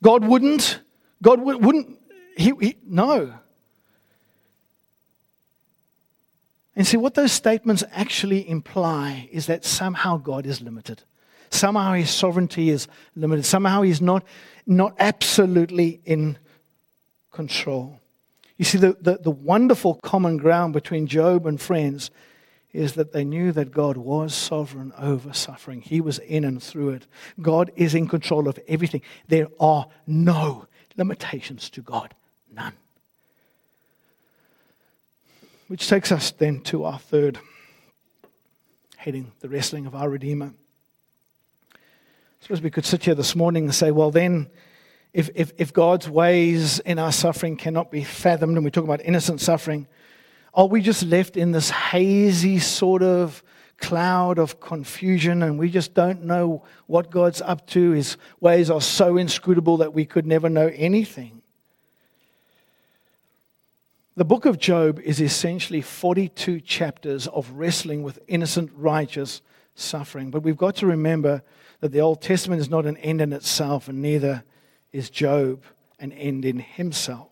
God 0.01 0.25
wouldn't. 0.25 0.79
God 1.21 1.41
wouldn't. 1.41 1.97
He, 2.35 2.53
he, 2.59 2.75
no. 2.85 3.33
And 6.75 6.87
see, 6.87 6.97
what 6.97 7.13
those 7.13 7.31
statements 7.31 7.83
actually 7.91 8.47
imply 8.49 9.29
is 9.31 9.45
that 9.45 9.63
somehow 9.63 10.17
God 10.17 10.45
is 10.45 10.61
limited. 10.61 11.03
Somehow 11.51 11.93
his 11.93 12.09
sovereignty 12.09 12.69
is 12.69 12.87
limited. 13.15 13.45
Somehow 13.45 13.83
he's 13.83 14.01
not, 14.01 14.23
not 14.65 14.95
absolutely 14.97 16.01
in 16.03 16.37
control. 17.31 17.99
You 18.57 18.65
see, 18.65 18.79
the, 18.79 18.97
the, 18.99 19.17
the 19.17 19.31
wonderful 19.31 19.95
common 19.95 20.37
ground 20.37 20.73
between 20.73 21.05
Job 21.05 21.45
and 21.45 21.61
friends 21.61 22.09
is 22.73 22.93
that 22.93 23.13
they 23.13 23.23
knew 23.23 23.51
that 23.51 23.71
God 23.71 23.97
was 23.97 24.33
sovereign 24.33 24.91
over 24.97 25.31
suffering. 25.31 25.81
He 25.81 26.01
was 26.01 26.17
in 26.17 26.43
and 26.43 26.61
through 26.61 26.89
it. 26.89 27.07
God 27.39 27.71
is 27.75 27.93
in 27.93 28.07
control 28.07 28.47
of 28.47 28.59
everything. 28.67 29.03
There 29.27 29.47
are 29.59 29.87
no 30.07 30.65
limitations 30.97 31.69
to 31.71 31.81
God, 31.81 32.15
none. 32.51 32.73
Which 35.67 35.87
takes 35.87 36.11
us 36.11 36.31
then 36.31 36.61
to 36.61 36.83
our 36.85 36.99
third 36.99 37.39
heading, 38.97 39.31
the 39.41 39.49
wrestling 39.49 39.85
of 39.85 39.93
our 39.93 40.09
Redeemer. 40.09 40.53
I 41.73 41.77
suppose 42.41 42.61
we 42.61 42.71
could 42.71 42.85
sit 42.85 43.03
here 43.03 43.15
this 43.15 43.35
morning 43.35 43.65
and 43.65 43.75
say, 43.75 43.91
well, 43.91 44.11
then, 44.11 44.49
if, 45.13 45.29
if, 45.35 45.53
if 45.57 45.71
God's 45.71 46.09
ways 46.09 46.79
in 46.79 46.97
our 46.99 47.11
suffering 47.11 47.55
cannot 47.55 47.91
be 47.91 48.03
fathomed, 48.03 48.55
and 48.55 48.65
we 48.65 48.71
talk 48.71 48.83
about 48.83 49.01
innocent 49.05 49.41
suffering, 49.41 49.87
are 50.53 50.67
we 50.67 50.81
just 50.81 51.03
left 51.03 51.35
in 51.35 51.51
this 51.51 51.69
hazy 51.69 52.59
sort 52.59 53.01
of 53.01 53.43
cloud 53.77 54.37
of 54.37 54.59
confusion 54.59 55.43
and 55.43 55.57
we 55.57 55.69
just 55.69 55.93
don't 55.93 56.23
know 56.23 56.63
what 56.87 57.09
God's 57.09 57.41
up 57.41 57.65
to? 57.67 57.91
His 57.91 58.17
ways 58.39 58.69
are 58.69 58.81
so 58.81 59.17
inscrutable 59.17 59.77
that 59.77 59.93
we 59.93 60.05
could 60.05 60.25
never 60.25 60.49
know 60.49 60.71
anything. 60.75 61.41
The 64.15 64.25
book 64.25 64.45
of 64.45 64.59
Job 64.59 64.99
is 64.99 65.19
essentially 65.19 65.81
42 65.81 66.61
chapters 66.61 67.27
of 67.27 67.49
wrestling 67.51 68.03
with 68.03 68.19
innocent, 68.27 68.71
righteous 68.75 69.41
suffering. 69.73 70.29
But 70.29 70.43
we've 70.43 70.55
got 70.55 70.75
to 70.77 70.85
remember 70.85 71.41
that 71.79 71.91
the 71.91 72.01
Old 72.01 72.21
Testament 72.21 72.61
is 72.61 72.69
not 72.69 72.85
an 72.85 72.97
end 72.97 73.21
in 73.21 73.33
itself, 73.33 73.87
and 73.87 74.03
neither 74.03 74.43
is 74.91 75.09
Job 75.09 75.63
an 75.99 76.11
end 76.11 76.45
in 76.45 76.59
himself. 76.59 77.29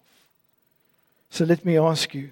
So 1.29 1.45
let 1.45 1.63
me 1.63 1.77
ask 1.77 2.15
you 2.15 2.31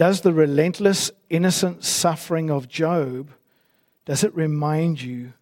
does 0.00 0.22
the 0.22 0.32
relentless, 0.32 1.10
innocent 1.28 1.84
suffering 1.84 2.50
of 2.50 2.66
Job, 2.66 3.28
does 4.06 4.24
it 4.24 4.34
remind 4.34 5.02
you 5.02 5.34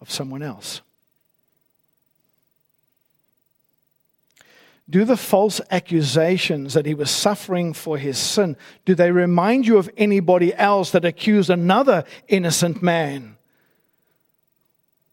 of 0.00 0.10
someone 0.10 0.42
else? 0.42 0.80
Do 4.88 5.04
the 5.04 5.18
false 5.18 5.60
accusations 5.70 6.72
that 6.72 6.86
he 6.86 6.94
was 6.94 7.10
suffering 7.10 7.74
for 7.74 7.98
his 7.98 8.16
sin, 8.16 8.56
do 8.86 8.94
they 8.94 9.12
remind 9.12 9.66
you 9.66 9.76
of 9.76 9.90
anybody 9.98 10.54
else 10.54 10.90
that 10.92 11.04
accused 11.04 11.50
another 11.50 12.04
innocent 12.28 12.82
man 12.82 13.36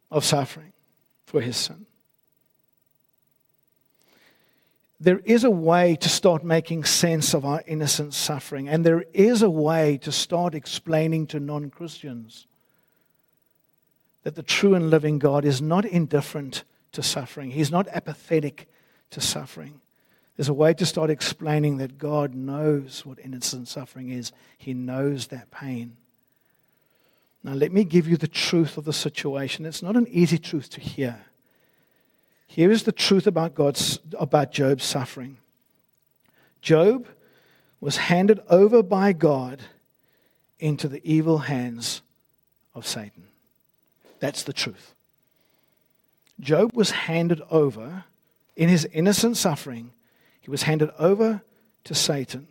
of 0.10 0.24
suffering 0.24 0.72
for 1.26 1.42
his 1.42 1.58
sin? 1.58 1.86
There 5.00 5.20
is 5.20 5.44
a 5.44 5.52
way 5.52 5.98
to 5.98 6.10
start 6.10 6.44
making 6.44 6.86
sense 6.86 7.34
of 7.34 7.46
our 7.46 7.62
innocent 7.68 8.14
suffering, 8.14 8.70
and 8.70 8.86
there 8.86 9.04
is 9.14 9.42
a 9.42 9.50
way 9.50 9.98
to 10.04 10.12
start 10.12 10.56
explaining 10.56 11.28
to 11.28 11.40
non 11.40 11.70
Christians 11.70 12.48
that 14.24 14.36
the 14.36 14.44
true 14.44 14.74
and 14.74 14.90
living 14.90 15.20
God 15.20 15.46
is 15.46 15.62
not 15.62 15.86
indifferent 15.86 16.64
to 16.94 17.04
suffering, 17.04 17.52
He's 17.52 17.72
not 17.72 17.88
apathetic 17.90 18.70
to 19.12 19.22
suffering. 19.22 19.82
There's 20.38 20.50
a 20.50 20.54
way 20.54 20.74
to 20.74 20.86
start 20.86 21.10
explaining 21.10 21.78
that 21.78 21.98
God 21.98 22.34
knows 22.34 23.06
what 23.06 23.20
innocent 23.20 23.68
suffering 23.68 24.10
is, 24.10 24.32
He 24.58 24.74
knows 24.74 25.28
that 25.28 25.52
pain. 25.52 25.98
Now, 27.44 27.54
let 27.54 27.72
me 27.72 27.84
give 27.84 28.08
you 28.08 28.18
the 28.18 28.28
truth 28.28 28.78
of 28.78 28.86
the 28.86 28.94
situation. 28.94 29.66
It's 29.66 29.84
not 29.84 29.96
an 29.96 30.08
easy 30.10 30.40
truth 30.40 30.70
to 30.72 30.82
hear. 30.82 31.26
Here 32.48 32.72
is 32.72 32.84
the 32.84 32.92
truth 32.92 33.28
about 33.28 33.56
God's 33.56 34.00
about 34.18 34.52
Job's 34.52 34.84
suffering. 34.84 35.38
Job 36.62 37.08
was 37.80 37.98
handed 37.98 38.40
over 38.50 38.82
by 38.82 39.14
God 39.14 39.62
into 40.60 40.88
the 40.88 41.02
evil 41.04 41.40
hands 41.40 42.02
of 42.74 42.88
Satan. 42.88 43.24
That's 44.20 44.44
the 44.44 44.54
truth. 44.54 44.94
Job 46.40 46.72
was 46.74 46.92
handed 46.92 47.42
over 47.50 48.06
in 48.56 48.70
his 48.70 48.86
innocent 48.86 49.38
suffering, 49.38 49.92
he 50.42 50.50
was 50.50 50.64
handed 50.64 50.92
over 50.98 51.42
to 51.84 51.96
Satan. 51.96 52.48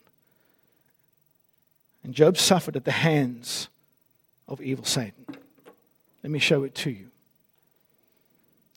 And 2.03 2.15
Job 2.15 2.37
suffered 2.37 2.77
at 2.77 2.85
the 2.85 2.93
hands 2.93 3.69
of 4.47 4.61
evil 4.61 4.85
Satan. 4.85 5.25
Let 6.23 6.31
me 6.31 6.39
show 6.39 6.65
it 6.65 6.75
to 6.77 6.91
you. 6.91 7.11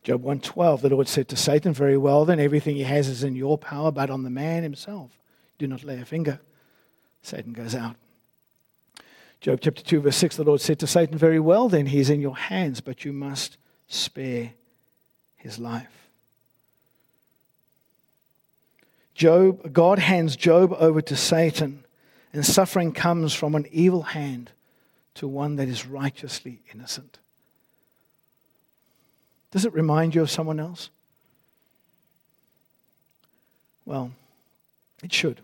Job 0.07 0.23
112, 0.23 0.83
the 0.83 0.87
Lord 0.87 1.09
said 1.09 1.27
to 1.27 1.35
Satan, 1.35 1.73
Very 1.73 1.97
well, 1.97 2.23
then 2.23 2.39
everything 2.39 2.77
he 2.77 2.83
has 2.83 3.09
is 3.09 3.25
in 3.25 3.35
your 3.35 3.57
power, 3.57 3.91
but 3.91 4.09
on 4.09 4.23
the 4.23 4.29
man 4.29 4.63
himself, 4.63 5.11
do 5.57 5.67
not 5.67 5.83
lay 5.83 5.99
a 5.99 6.05
finger. 6.05 6.39
Satan 7.23 7.51
goes 7.51 7.75
out. 7.75 7.97
Job 9.41 9.59
chapter 9.61 9.83
2, 9.83 9.99
verse 9.99 10.15
6, 10.15 10.37
the 10.37 10.45
Lord 10.45 10.61
said 10.61 10.79
to 10.79 10.87
Satan, 10.87 11.17
Very 11.17 11.41
well, 11.41 11.67
then 11.67 11.87
he's 11.87 12.09
in 12.09 12.21
your 12.21 12.37
hands, 12.37 12.79
but 12.79 13.03
you 13.03 13.11
must 13.11 13.57
spare 13.89 14.51
his 15.35 15.59
life. 15.59 16.07
Job, 19.13 19.73
God 19.73 19.99
hands 19.99 20.37
Job 20.37 20.71
over 20.79 21.01
to 21.01 21.17
Satan, 21.17 21.83
and 22.31 22.45
suffering 22.45 22.93
comes 22.93 23.33
from 23.33 23.55
an 23.55 23.67
evil 23.73 24.03
hand 24.03 24.51
to 25.15 25.27
one 25.27 25.57
that 25.57 25.67
is 25.67 25.85
righteously 25.85 26.61
innocent. 26.73 27.19
Does 29.51 29.65
it 29.65 29.73
remind 29.73 30.15
you 30.15 30.21
of 30.21 30.29
someone 30.29 30.59
else? 30.59 30.89
Well, 33.85 34.11
it 35.01 35.13
should. 35.13 35.39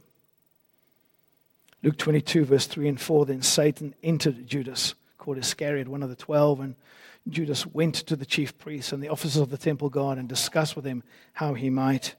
Luke 1.82 1.98
22, 1.98 2.46
verse 2.46 2.66
3 2.66 2.90
and 2.90 3.02
4 3.02 3.26
Then 3.26 3.42
Satan 3.42 3.94
entered 4.04 4.48
Judas, 4.48 4.96
called 5.18 5.38
Iscariot, 5.38 5.88
one 5.88 6.04
of 6.04 6.10
the 6.10 6.16
twelve, 6.16 6.60
and 6.60 6.76
Judas 7.30 7.66
went 7.66 7.96
to 7.96 8.16
the 8.16 8.26
chief 8.26 8.58
priests 8.58 8.92
and 8.92 9.02
the 9.02 9.10
officers 9.10 9.42
of 9.42 9.50
the 9.50 9.58
temple 9.58 9.90
guard 9.90 10.18
and 10.18 10.28
discussed 10.28 10.76
with 10.76 10.84
them 10.84 11.04
how 11.34 11.54
he 11.54 11.70
might 11.70 12.16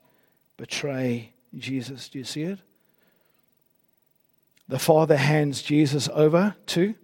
betray 0.57 1.33
Jesus. 1.59 2.09
Do 2.09 2.19
you 2.19 2.25
see 2.25 2.43
it? 2.43 2.59
The 4.69 4.79
Father 4.79 5.17
hands 5.17 5.61
Jesus 5.61 6.09
over 6.15 6.57
to 6.69 6.95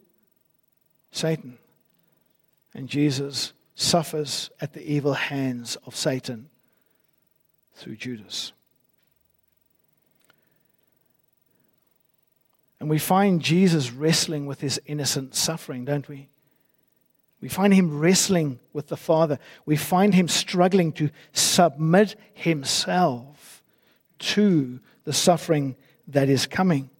Satan. 1.12 1.58
And 2.74 2.88
Jesus 2.88 3.52
suffers 3.80 4.50
at 4.60 4.74
the 4.74 4.92
evil 4.92 5.14
hands 5.14 5.76
of 5.86 5.96
Satan 5.96 6.48
through 7.74 7.96
Judas. 7.96 8.52
And 12.78 12.90
we 12.90 12.98
find 12.98 13.40
Jesus 13.40 13.90
wrestling 13.90 14.46
with 14.46 14.60
his 14.60 14.80
innocent 14.86 15.34
suffering, 15.34 15.84
don't 15.84 16.08
we? 16.08 16.28
We 17.40 17.48
find 17.48 17.72
him 17.72 17.98
wrestling 17.98 18.58
with 18.74 18.88
the 18.88 18.96
Father. 18.98 19.38
We 19.64 19.76
find 19.76 20.14
him 20.14 20.28
struggling 20.28 20.92
to 20.92 21.10
submit 21.32 22.16
himself 22.34 23.62
to 24.18 24.78
the 25.04 25.12
suffering 25.14 25.74
that 26.08 26.28
is 26.28 26.46
coming. 26.46 26.90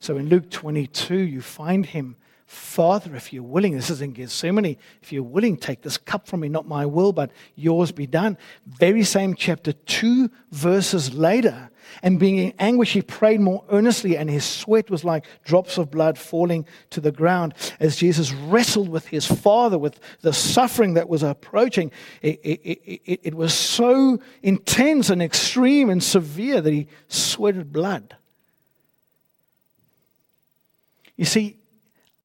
So 0.00 0.18
in 0.18 0.28
Luke 0.28 0.50
22, 0.50 1.16
you 1.16 1.40
find 1.40 1.86
him 1.86 2.16
Father, 2.50 3.14
if 3.14 3.32
you're 3.32 3.44
willing, 3.44 3.76
this 3.76 3.90
is 3.90 4.02
in 4.02 4.10
Gethsemane, 4.10 4.76
if 5.02 5.12
you're 5.12 5.22
willing, 5.22 5.56
take 5.56 5.82
this 5.82 5.96
cup 5.96 6.26
from 6.26 6.40
me, 6.40 6.48
not 6.48 6.66
my 6.66 6.84
will, 6.84 7.12
but 7.12 7.30
yours 7.54 7.92
be 7.92 8.08
done. 8.08 8.36
Very 8.66 9.04
same 9.04 9.36
chapter, 9.36 9.72
two 9.72 10.28
verses 10.50 11.14
later. 11.14 11.70
And 12.02 12.18
being 12.18 12.38
in 12.38 12.52
anguish, 12.58 12.92
he 12.92 13.02
prayed 13.02 13.40
more 13.40 13.62
earnestly, 13.70 14.16
and 14.16 14.28
his 14.28 14.44
sweat 14.44 14.90
was 14.90 15.04
like 15.04 15.26
drops 15.44 15.78
of 15.78 15.92
blood 15.92 16.18
falling 16.18 16.66
to 16.90 17.00
the 17.00 17.12
ground. 17.12 17.54
As 17.78 17.94
Jesus 17.94 18.32
wrestled 18.32 18.88
with 18.88 19.06
his 19.06 19.26
Father, 19.26 19.78
with 19.78 20.00
the 20.22 20.32
suffering 20.32 20.94
that 20.94 21.08
was 21.08 21.22
approaching, 21.22 21.92
it, 22.20 22.40
it, 22.42 22.60
it, 22.64 23.20
it 23.22 23.34
was 23.36 23.54
so 23.54 24.18
intense 24.42 25.08
and 25.08 25.22
extreme 25.22 25.88
and 25.88 26.02
severe 26.02 26.60
that 26.60 26.72
he 26.72 26.88
sweated 27.06 27.72
blood. 27.72 28.16
You 31.16 31.26
see, 31.26 31.58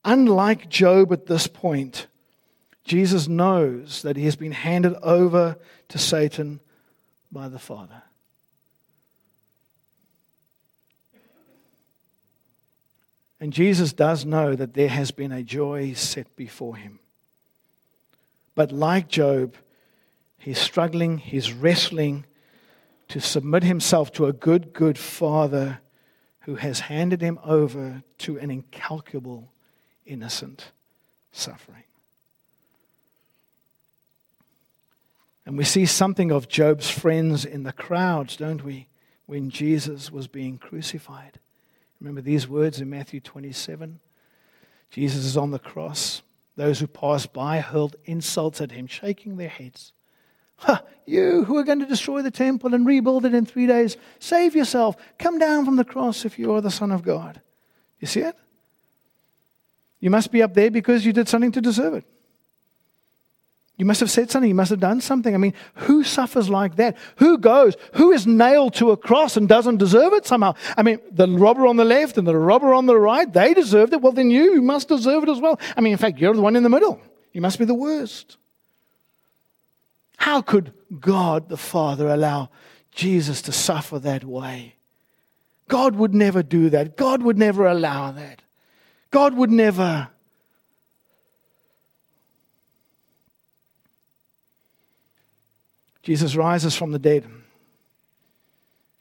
Unlike 0.06 0.70
Job 0.70 1.12
at 1.12 1.26
this 1.26 1.48
point, 1.48 2.06
Jesus 2.84 3.28
knows 3.28 4.04
that 4.04 4.16
he 4.16 4.26
has 4.26 4.36
been 4.36 4.52
handed 4.52 4.94
over 5.02 5.58
to 5.90 5.98
Satan 5.98 6.62
by 7.32 7.50
the 7.50 7.58
Father. 7.58 8.04
And 13.40 13.52
Jesus 13.52 13.94
does 13.94 14.26
know 14.26 14.56
that 14.56 14.76
there 14.76 14.90
has 14.90 15.10
been 15.10 15.32
a 15.32 15.44
joy 15.44 15.94
set 15.94 16.36
before 16.36 16.76
him. 16.76 17.00
But 18.54 18.72
like 18.72 19.08
Job, 19.10 19.56
he's 20.38 20.60
struggling, 20.60 21.18
he's 21.18 21.52
wrestling 21.52 22.26
to 23.10 23.20
submit 23.20 23.64
himself 23.64 24.12
to 24.14 24.28
a 24.28 24.34
good, 24.34 24.72
good 24.72 24.98
Father 24.98 25.80
who 26.42 26.56
has 26.56 26.82
handed 26.82 27.22
him 27.22 27.40
over 27.44 28.04
to 28.20 28.38
an 28.38 28.52
incalculable 28.52 29.52
innocent 30.06 30.72
suffering. 31.32 31.84
And 35.46 35.58
we 35.58 35.64
see 35.64 35.86
something 35.86 36.32
of 36.32 36.48
Job's 36.48 36.90
friends 36.90 37.46
in 37.46 37.64
the 37.64 37.72
crowds, 37.72 38.36
don't 38.36 38.64
we, 38.64 38.88
when 39.28 39.50
Jesus 39.50 40.12
was 40.12 40.28
being 40.28 40.58
crucified. 40.58 41.40
Remember 42.00 42.22
these 42.22 42.48
words 42.48 42.82
in 42.82 42.90
Matthew 42.90 43.20
27? 43.20 44.00
Jesus 44.90 45.26
is 45.26 45.38
on 45.38 45.52
the 45.52 45.60
cross. 45.60 46.22
Those 46.56 46.80
who 46.80 46.88
passed 46.88 47.34
by 47.34 47.60
hurled 47.60 47.96
insults 48.06 48.62
at 48.62 48.72
him, 48.72 48.88
shaking 48.88 49.38
their 49.38 49.50
heads. 49.50 49.92
Ha, 50.58 50.82
you 51.06 51.44
who 51.44 51.58
are 51.58 51.64
going 51.64 51.82
to 51.82 51.86
destroy 51.86 52.22
the 52.22 52.32
temple 52.32 52.74
and 52.74 52.86
rebuild 52.86 53.26
it 53.26 53.34
in 53.34 53.46
three 53.46 53.68
days, 53.68 53.98
save 54.20 54.56
yourself. 54.56 54.96
Come 55.20 55.38
down 55.38 55.66
from 55.66 55.76
the 55.76 55.84
cross 55.84 56.26
if 56.26 56.40
you 56.40 56.54
are 56.54 56.62
the 56.62 56.72
Son 56.72 56.92
of 56.92 57.04
God. 57.04 57.42
You 58.00 58.08
see 58.08 58.22
it? 58.22 58.36
You 60.06 60.12
must 60.12 60.32
be 60.32 60.44
up 60.44 60.54
there 60.54 60.70
because 60.70 61.04
you 61.04 61.12
did 61.14 61.28
something 61.28 61.52
to 61.54 61.62
deserve 61.62 61.96
it. 61.96 62.04
You 63.76 63.86
must 63.88 64.02
have 64.02 64.12
said 64.12 64.30
something. 64.30 64.48
You 64.48 64.54
must 64.54 64.70
have 64.70 64.80
done 64.80 65.02
something. 65.02 65.34
I 65.34 65.40
mean, 65.40 65.56
who 65.74 66.04
suffers 66.04 66.48
like 66.48 66.76
that? 66.76 66.96
Who 67.16 67.40
goes? 67.40 67.76
Who 67.94 68.12
is 68.12 68.28
nailed 68.28 68.76
to 68.76 68.92
a 68.92 68.98
cross 68.98 69.36
and 69.36 69.50
doesn't 69.50 69.78
deserve 69.78 70.14
it 70.14 70.28
somehow? 70.28 70.54
I 70.78 70.84
mean, 70.84 71.00
the 71.10 71.28
robber 71.28 71.66
on 71.66 71.78
the 71.78 71.84
left 71.84 72.20
and 72.20 72.28
the 72.28 72.38
robber 72.38 72.72
on 72.72 72.86
the 72.86 72.96
right, 72.96 73.34
they 73.34 73.56
deserved 73.56 73.94
it. 73.94 74.02
Well, 74.04 74.12
then 74.12 74.30
you 74.30 74.62
must 74.62 74.90
deserve 74.90 75.24
it 75.24 75.30
as 75.30 75.40
well. 75.40 75.60
I 75.76 75.82
mean, 75.82 75.94
in 75.94 75.98
fact, 75.98 76.20
you're 76.20 76.36
the 76.36 76.42
one 76.42 76.56
in 76.56 76.62
the 76.62 76.70
middle. 76.70 77.02
You 77.34 77.42
must 77.42 77.58
be 77.58 77.66
the 77.66 77.74
worst. 77.74 78.38
How 80.18 80.44
could 80.44 80.72
God 81.00 81.50
the 81.50 81.58
Father 81.58 82.10
allow 82.10 82.50
Jesus 82.92 83.42
to 83.42 83.52
suffer 83.52 83.98
that 83.98 84.24
way? 84.24 84.76
God 85.68 85.96
would 85.96 86.14
never 86.14 86.44
do 86.44 86.70
that. 86.70 86.96
God 86.96 87.24
would 87.24 87.40
never 87.40 87.66
allow 87.66 88.12
that. 88.12 88.44
God 89.12 89.36
would 89.36 89.52
never. 89.52 90.10
Jesus 96.04 96.36
rises 96.36 96.76
from 96.76 96.92
the 96.92 97.00
dead. 97.00 97.26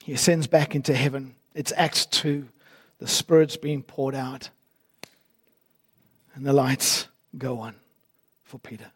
He 0.04 0.12
ascends 0.12 0.46
back 0.46 0.74
into 0.74 0.94
heaven. 0.94 1.34
It's 1.54 1.72
Acts 1.76 2.06
2. 2.06 2.48
The 2.98 3.08
Spirit's 3.08 3.56
being 3.56 3.82
poured 3.82 4.14
out. 4.14 4.48
And 6.34 6.46
the 6.46 6.52
lights 6.52 7.08
go 7.36 7.58
on 7.58 7.74
for 8.44 8.58
Peter. 8.58 8.90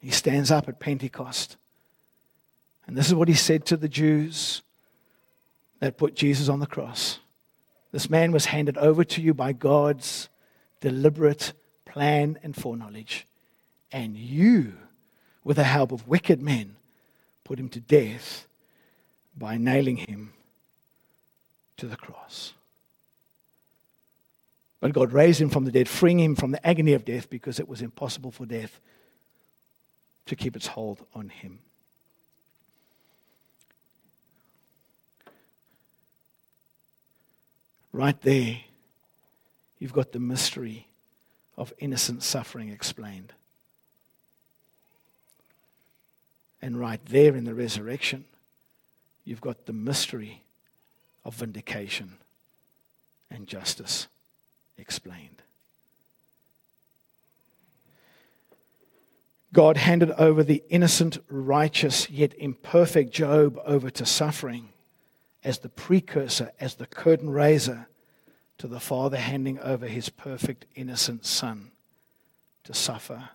He 0.00 0.10
stands 0.10 0.50
up 0.50 0.68
at 0.68 0.80
Pentecost. 0.80 1.56
And 2.86 2.96
this 2.96 3.08
is 3.08 3.14
what 3.14 3.28
he 3.28 3.34
said 3.34 3.66
to 3.66 3.76
the 3.76 3.88
Jews 3.88 4.62
that 5.80 5.98
put 5.98 6.14
Jesus 6.14 6.48
on 6.48 6.60
the 6.60 6.66
cross. 6.66 7.18
This 7.92 8.08
man 8.08 8.32
was 8.32 8.46
handed 8.46 8.78
over 8.78 9.04
to 9.04 9.20
you 9.20 9.34
by 9.34 9.52
God's 9.52 10.28
deliberate 10.80 11.52
plan 11.84 12.38
and 12.42 12.54
foreknowledge. 12.54 13.26
And 13.92 14.16
you, 14.16 14.74
with 15.42 15.56
the 15.56 15.64
help 15.64 15.90
of 15.90 16.06
wicked 16.06 16.40
men, 16.40 16.76
put 17.44 17.58
him 17.58 17.68
to 17.70 17.80
death 17.80 18.46
by 19.36 19.56
nailing 19.56 19.96
him 19.96 20.32
to 21.78 21.86
the 21.86 21.96
cross. 21.96 22.52
But 24.80 24.92
God 24.92 25.12
raised 25.12 25.40
him 25.40 25.50
from 25.50 25.64
the 25.64 25.72
dead, 25.72 25.88
freeing 25.88 26.20
him 26.20 26.36
from 26.36 26.52
the 26.52 26.66
agony 26.66 26.94
of 26.94 27.04
death 27.04 27.28
because 27.28 27.60
it 27.60 27.68
was 27.68 27.82
impossible 27.82 28.30
for 28.30 28.46
death 28.46 28.80
to 30.26 30.36
keep 30.36 30.56
its 30.56 30.68
hold 30.68 31.04
on 31.14 31.28
him. 31.28 31.58
Right 37.92 38.20
there, 38.22 38.58
you've 39.78 39.92
got 39.92 40.12
the 40.12 40.20
mystery 40.20 40.86
of 41.56 41.72
innocent 41.78 42.22
suffering 42.22 42.70
explained. 42.70 43.32
And 46.62 46.78
right 46.78 47.00
there 47.06 47.34
in 47.34 47.44
the 47.44 47.54
resurrection, 47.54 48.24
you've 49.24 49.40
got 49.40 49.66
the 49.66 49.72
mystery 49.72 50.42
of 51.24 51.34
vindication 51.34 52.14
and 53.30 53.46
justice 53.46 54.06
explained. 54.78 55.42
God 59.52 59.76
handed 59.76 60.12
over 60.12 60.44
the 60.44 60.62
innocent, 60.70 61.18
righteous, 61.28 62.08
yet 62.08 62.34
imperfect 62.38 63.12
Job 63.12 63.60
over 63.64 63.90
to 63.90 64.06
suffering 64.06 64.69
as 65.42 65.58
the 65.58 65.68
precursor, 65.68 66.52
as 66.60 66.74
the 66.74 66.86
curtain 66.86 67.30
raiser 67.30 67.88
to 68.58 68.66
the 68.66 68.80
Father 68.80 69.16
handing 69.16 69.58
over 69.60 69.86
his 69.86 70.08
perfect, 70.08 70.66
innocent 70.74 71.24
Son 71.24 71.70
to 72.64 72.74
suffer 72.74 73.30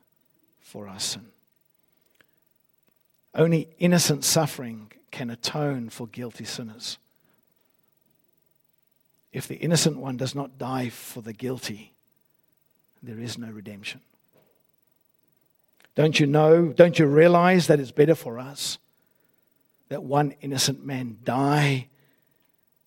for 0.61 0.87
our 0.87 0.99
sin. 0.99 1.27
Only 3.33 3.67
innocent 3.79 4.23
suffering 4.23 4.91
can 5.11 5.29
atone 5.29 5.89
for 5.89 6.07
guilty 6.07 6.45
sinners. 6.45 6.97
If 9.33 9.47
the 9.47 9.55
innocent 9.55 9.97
one 9.97 10.15
does 10.15 10.35
not 10.35 10.57
die 10.57 10.89
for 10.89 11.21
the 11.21 11.33
guilty, 11.33 11.91
there 13.03 13.19
is 13.19 13.37
no 13.37 13.49
redemption. 13.49 14.01
Don't 15.95 16.19
you 16.19 16.27
know, 16.27 16.67
don't 16.67 16.99
you 16.99 17.05
realize 17.05 17.67
that 17.67 17.79
it's 17.79 17.91
better 17.91 18.15
for 18.15 18.39
us 18.39 18.77
that 19.89 20.03
one 20.03 20.33
innocent 20.41 20.85
man 20.85 21.17
die 21.23 21.87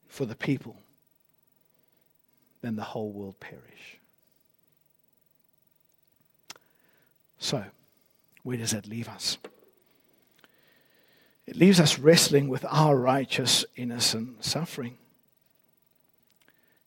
for 0.08 0.26
the 0.26 0.34
people 0.34 0.76
then 2.60 2.74
the 2.76 2.82
whole 2.82 3.12
world 3.12 3.38
perish? 3.38 3.98
So, 7.38 7.64
where 8.42 8.56
does 8.56 8.72
that 8.72 8.86
leave 8.86 9.08
us? 9.08 9.38
It 11.46 11.56
leaves 11.56 11.80
us 11.80 11.98
wrestling 11.98 12.48
with 12.48 12.64
our 12.68 12.96
righteous, 12.96 13.64
innocent 13.76 14.44
suffering. 14.44 14.98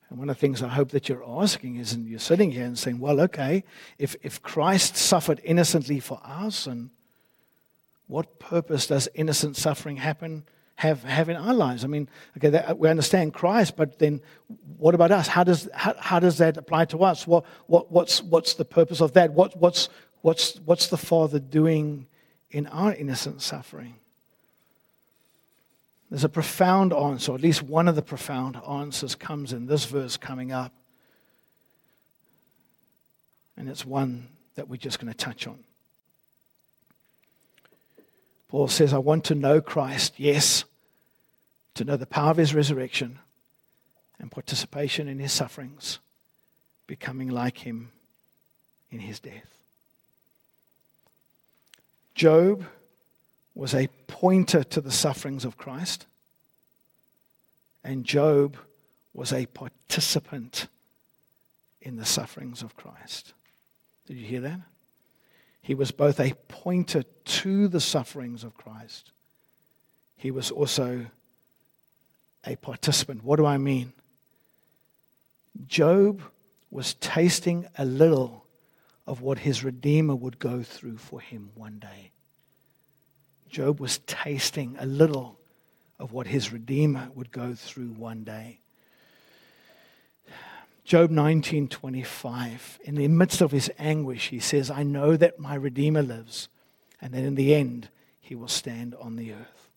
And 0.10 0.20
one 0.20 0.30
of 0.30 0.36
the 0.36 0.40
things 0.40 0.62
I 0.62 0.68
hope 0.68 0.90
that 0.90 1.08
you're 1.08 1.24
asking 1.26 1.78
is, 1.78 1.94
and 1.94 2.06
you're 2.06 2.20
sitting 2.20 2.52
here 2.52 2.66
and 2.66 2.78
saying, 2.78 3.00
well, 3.00 3.22
okay, 3.22 3.64
if, 3.98 4.16
if 4.22 4.42
Christ 4.44 4.98
suffered 4.98 5.40
innocently 5.44 6.00
for 6.00 6.20
our 6.24 6.52
sin, 6.52 6.92
what 8.08 8.40
purpose 8.40 8.88
does 8.88 9.08
innocent 9.16 9.56
suffering 9.56 9.96
happen, 9.96 10.44
have, 10.82 11.04
have 11.04 11.30
in 11.30 11.36
our 11.36 11.54
lives? 11.54 11.84
I 11.84 11.88
mean, 11.88 12.10
okay, 12.38 12.50
that, 12.50 12.80
we 12.80 12.90
understand 12.90 13.36
Christ, 13.36 13.78
but 13.78 14.00
then 14.00 14.20
what 14.80 14.96
about 14.96 15.12
us? 15.12 15.28
How 15.28 15.44
does, 15.44 15.70
how, 15.76 15.94
how 16.00 16.20
does 16.20 16.40
that 16.40 16.58
apply 16.58 16.86
to 16.86 17.04
us? 17.04 17.28
What, 17.28 17.46
what, 17.68 17.92
what's, 17.92 18.24
what's 18.24 18.56
the 18.56 18.66
purpose 18.66 19.00
of 19.00 19.14
that? 19.14 19.32
What, 19.34 19.56
what's, 19.58 19.90
what's, 20.24 20.56
what's 20.66 20.88
the 20.88 20.98
Father 20.98 21.38
doing 21.38 22.08
in 22.50 22.66
our 22.66 22.96
innocent 22.96 23.44
suffering? 23.44 23.94
There's 26.10 26.24
a 26.24 26.30
profound 26.30 26.94
answer, 26.94 27.32
or 27.32 27.36
at 27.36 27.42
least 27.42 27.62
one 27.62 27.88
of 27.88 27.96
the 27.96 28.02
profound 28.02 28.58
answers 28.68 29.14
comes 29.14 29.54
in 29.54 29.68
this 29.68 29.86
verse 29.86 30.18
coming 30.18 30.52
up. 30.52 30.74
And 33.56 33.70
it's 33.70 33.86
one 33.86 34.30
that 34.56 34.68
we're 34.68 34.78
just 34.78 35.00
going 35.00 35.14
to 35.14 35.18
touch 35.18 35.46
on. 35.46 35.64
Paul 38.48 38.68
says, 38.68 38.94
I 38.94 38.98
want 38.98 39.26
to 39.26 39.36
know 39.36 39.62
Christ, 39.62 40.16
yes, 40.18 40.66
to 41.76 41.86
know 41.86 41.98
the 41.98 42.06
power 42.06 42.32
of 42.32 42.38
his 42.38 42.54
resurrection 42.54 43.20
and 44.20 44.32
participation 44.32 45.08
in 45.08 45.20
his 45.20 45.32
sufferings, 45.32 46.00
becoming 46.88 47.30
like 47.30 47.60
him 47.60 47.92
in 48.92 49.00
his 49.00 49.20
death. 49.20 49.58
Job 52.14 52.66
was 53.56 53.74
a 53.74 53.88
pointer 54.08 54.64
to 54.64 54.82
the 54.82 54.92
sufferings 54.92 55.46
of 55.46 55.58
Christ, 55.58 56.06
and 57.84 58.06
Job 58.06 58.58
was 59.14 59.34
a 59.34 59.46
participant 59.48 60.68
in 61.82 61.98
the 61.98 62.06
sufferings 62.06 62.62
of 62.62 62.76
Christ. 62.76 63.34
Did 64.08 64.18
you 64.18 64.26
hear 64.26 64.42
that? 64.42 64.60
He 65.62 65.74
was 65.74 65.92
both 65.92 66.20
a 66.20 66.34
pointer 66.48 67.04
to 67.04 67.68
the 67.68 67.82
sufferings 67.82 68.44
of 68.44 68.56
Christ, 68.56 69.12
he 70.18 70.30
was 70.30 70.52
also 70.52 71.08
a 72.46 72.56
participant. 72.56 73.24
What 73.24 73.38
do 73.38 73.46
I 73.46 73.58
mean? 73.58 73.94
Job 75.68 76.22
was 76.70 76.94
tasting 76.96 77.68
a 77.78 77.86
little 77.86 78.46
of 79.06 79.22
what 79.22 79.40
his 79.40 79.64
Redeemer 79.64 80.16
would 80.16 80.40
go 80.40 80.64
through 80.64 80.98
for 80.98 81.20
him 81.20 81.52
one 81.56 81.80
day. 81.80 82.12
Job 83.50 83.80
was 83.80 84.00
tasting 84.00 84.78
a 84.80 84.86
little 84.86 85.38
of 86.00 86.14
what 86.14 86.28
his 86.28 86.54
Redeemer 86.54 87.10
would 87.14 87.32
go 87.32 87.54
through 87.54 87.90
one 87.90 88.24
day. 88.24 88.60
Job 90.86 91.12
19:25 91.12 92.80
in 92.84 92.96
the 92.96 93.08
midst 93.08 93.42
of 93.42 93.52
his 93.52 93.70
anguish 93.78 94.30
he 94.30 94.40
says 94.40 94.70
I 94.70 94.84
know 94.84 95.16
that 95.16 95.40
my 95.40 95.56
redeemer 95.56 96.02
lives 96.02 96.50
and 97.00 97.14
that 97.14 97.24
in 97.24 97.36
the 97.36 97.54
end 97.54 97.90
he 98.20 98.36
will 98.36 98.48
stand 98.48 98.96
on 98.96 99.16
the 99.16 99.32
earth. 99.32 99.71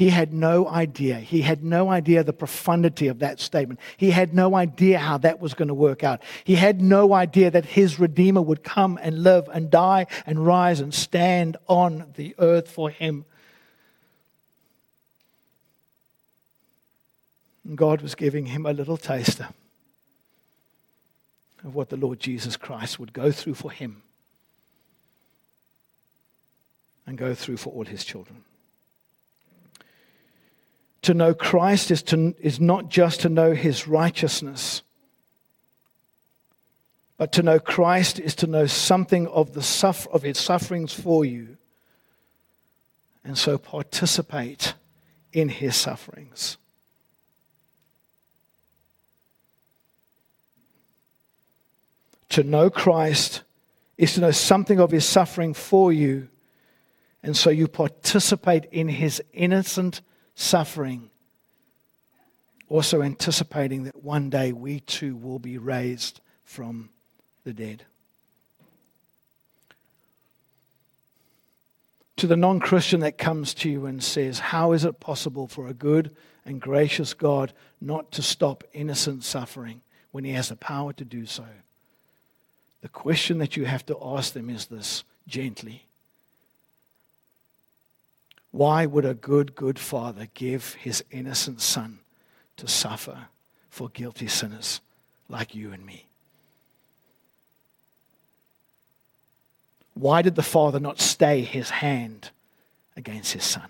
He 0.00 0.08
had 0.08 0.32
no 0.32 0.66
idea. 0.66 1.16
He 1.16 1.42
had 1.42 1.62
no 1.62 1.90
idea 1.90 2.24
the 2.24 2.32
profundity 2.32 3.08
of 3.08 3.18
that 3.18 3.38
statement. 3.38 3.80
He 3.98 4.12
had 4.12 4.32
no 4.32 4.54
idea 4.54 4.98
how 4.98 5.18
that 5.18 5.40
was 5.40 5.52
going 5.52 5.68
to 5.68 5.74
work 5.74 6.02
out. 6.02 6.22
He 6.42 6.54
had 6.54 6.80
no 6.80 7.12
idea 7.12 7.50
that 7.50 7.66
his 7.66 8.00
Redeemer 8.00 8.40
would 8.40 8.64
come 8.64 8.98
and 9.02 9.22
live 9.22 9.46
and 9.52 9.70
die 9.70 10.06
and 10.24 10.46
rise 10.46 10.80
and 10.80 10.94
stand 10.94 11.58
on 11.68 12.14
the 12.16 12.34
earth 12.38 12.70
for 12.70 12.88
him. 12.88 13.26
And 17.64 17.76
God 17.76 18.00
was 18.00 18.14
giving 18.14 18.46
him 18.46 18.64
a 18.64 18.72
little 18.72 18.96
taster 18.96 19.48
of 21.62 21.74
what 21.74 21.90
the 21.90 21.98
Lord 21.98 22.20
Jesus 22.20 22.56
Christ 22.56 22.98
would 22.98 23.12
go 23.12 23.30
through 23.30 23.56
for 23.56 23.70
him 23.70 24.00
and 27.06 27.18
go 27.18 27.34
through 27.34 27.58
for 27.58 27.70
all 27.74 27.84
his 27.84 28.02
children. 28.02 28.44
To 31.02 31.14
know 31.14 31.32
Christ 31.32 31.90
is, 31.90 32.02
to, 32.04 32.34
is 32.40 32.60
not 32.60 32.88
just 32.88 33.20
to 33.22 33.28
know 33.28 33.54
his 33.54 33.88
righteousness, 33.88 34.82
but 37.16 37.32
to 37.32 37.42
know 37.42 37.58
Christ 37.58 38.18
is 38.18 38.34
to 38.36 38.46
know 38.46 38.66
something 38.66 39.26
of, 39.28 39.52
the 39.52 39.62
suffer, 39.62 40.10
of 40.10 40.22
his 40.22 40.38
sufferings 40.38 40.92
for 40.92 41.24
you, 41.24 41.56
and 43.24 43.36
so 43.36 43.58
participate 43.58 44.74
in 45.32 45.48
his 45.48 45.76
sufferings. 45.76 46.56
To 52.30 52.42
know 52.42 52.70
Christ 52.70 53.42
is 53.98 54.14
to 54.14 54.20
know 54.20 54.30
something 54.30 54.80
of 54.80 54.90
his 54.90 55.04
suffering 55.04 55.52
for 55.52 55.92
you, 55.92 56.28
and 57.22 57.36
so 57.36 57.50
you 57.50 57.68
participate 57.68 58.66
in 58.70 58.88
his 58.88 59.22
innocent 59.32 60.00
suffering, 60.34 61.10
also 62.68 63.02
anticipating 63.02 63.84
that 63.84 64.02
one 64.02 64.30
day 64.30 64.52
we 64.52 64.80
too 64.80 65.16
will 65.16 65.38
be 65.38 65.58
raised 65.58 66.20
from 66.44 66.90
the 67.44 67.52
dead. 67.52 67.84
To 72.16 72.26
the 72.26 72.36
non 72.36 72.60
Christian 72.60 73.00
that 73.00 73.16
comes 73.16 73.54
to 73.54 73.70
you 73.70 73.86
and 73.86 74.02
says, 74.02 74.38
How 74.38 74.72
is 74.72 74.84
it 74.84 75.00
possible 75.00 75.46
for 75.46 75.68
a 75.68 75.74
good 75.74 76.14
and 76.44 76.60
gracious 76.60 77.14
God 77.14 77.52
not 77.80 78.12
to 78.12 78.22
stop 78.22 78.62
innocent 78.72 79.24
suffering 79.24 79.80
when 80.10 80.24
he 80.24 80.32
has 80.32 80.50
the 80.50 80.56
power 80.56 80.92
to 80.92 81.04
do 81.04 81.24
so? 81.24 81.46
The 82.82 82.88
question 82.88 83.38
that 83.38 83.56
you 83.56 83.64
have 83.64 83.86
to 83.86 83.98
ask 84.02 84.32
them 84.34 84.50
is 84.50 84.66
this 84.66 85.04
gently 85.26 85.86
why 88.52 88.84
would 88.84 89.04
a 89.04 89.14
good, 89.14 89.54
good 89.54 89.78
father 89.78 90.26
give 90.34 90.74
his 90.74 91.04
innocent 91.10 91.60
son 91.60 92.00
to 92.56 92.66
suffer 92.66 93.26
for 93.70 93.88
guilty 93.90 94.26
sinners 94.26 94.80
like 95.28 95.54
you 95.54 95.72
and 95.72 95.86
me? 95.86 96.06
Why 99.94 100.22
did 100.22 100.34
the 100.34 100.42
father 100.42 100.80
not 100.80 100.98
stay 100.98 101.42
his 101.42 101.70
hand 101.70 102.30
against 102.96 103.32
his 103.32 103.44
son? 103.44 103.68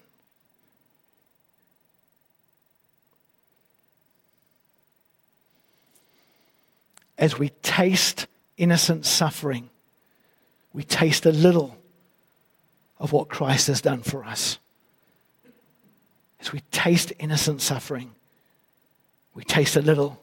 As 7.19 7.39
we 7.39 7.51
taste 7.63 8.27
innocent 8.57 9.05
suffering, 9.05 9.69
we 10.73 10.85
taste 10.85 11.27
a 11.27 11.33
little 11.33 11.77
of 12.99 13.13
what 13.13 13.29
Christ 13.29 13.67
has 13.67 13.83
done 13.83 14.01
for 14.01 14.25
us 14.25 14.59
as 16.41 16.53
we 16.53 16.61
taste 16.71 17.13
innocent 17.19 17.61
suffering, 17.61 18.11
we 19.35 19.45
taste 19.45 19.77
a 19.77 19.83
little 19.83 20.21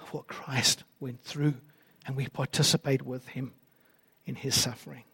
of 0.00 0.12
what 0.12 0.26
Christ 0.26 0.82
went 0.98 1.22
through 1.22 1.54
and 2.06 2.16
we 2.16 2.26
participate 2.26 3.02
with 3.02 3.26
him 3.28 3.52
in 4.26 4.34
his 4.34 4.60
suffering. 4.60 5.04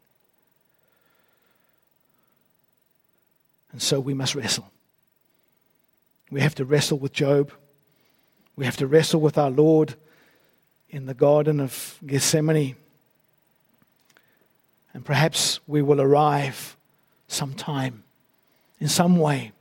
And 3.73 3.83
so 3.83 4.01
we 4.01 4.15
must 4.15 4.35
wrestle. 4.35 4.71
We 6.31 6.41
have 6.41 6.55
to 6.57 6.65
wrestle 6.65 6.99
with 6.99 7.13
Job. 7.13 7.53
We 8.57 8.65
have 8.65 8.77
to 8.79 8.87
wrestle 8.87 9.21
with 9.21 9.37
our 9.37 9.51
Lord 9.51 9.95
in 10.89 11.07
the 11.07 11.15
Garden 11.15 11.61
of 11.61 11.99
Gethsemane. 12.07 12.77
And 14.95 15.05
perhaps 15.05 15.61
we 15.67 15.83
will 15.83 16.01
arrive 16.01 16.75
sometime 17.29 18.05
in 18.81 18.89
some 18.89 19.19
way 19.19 19.53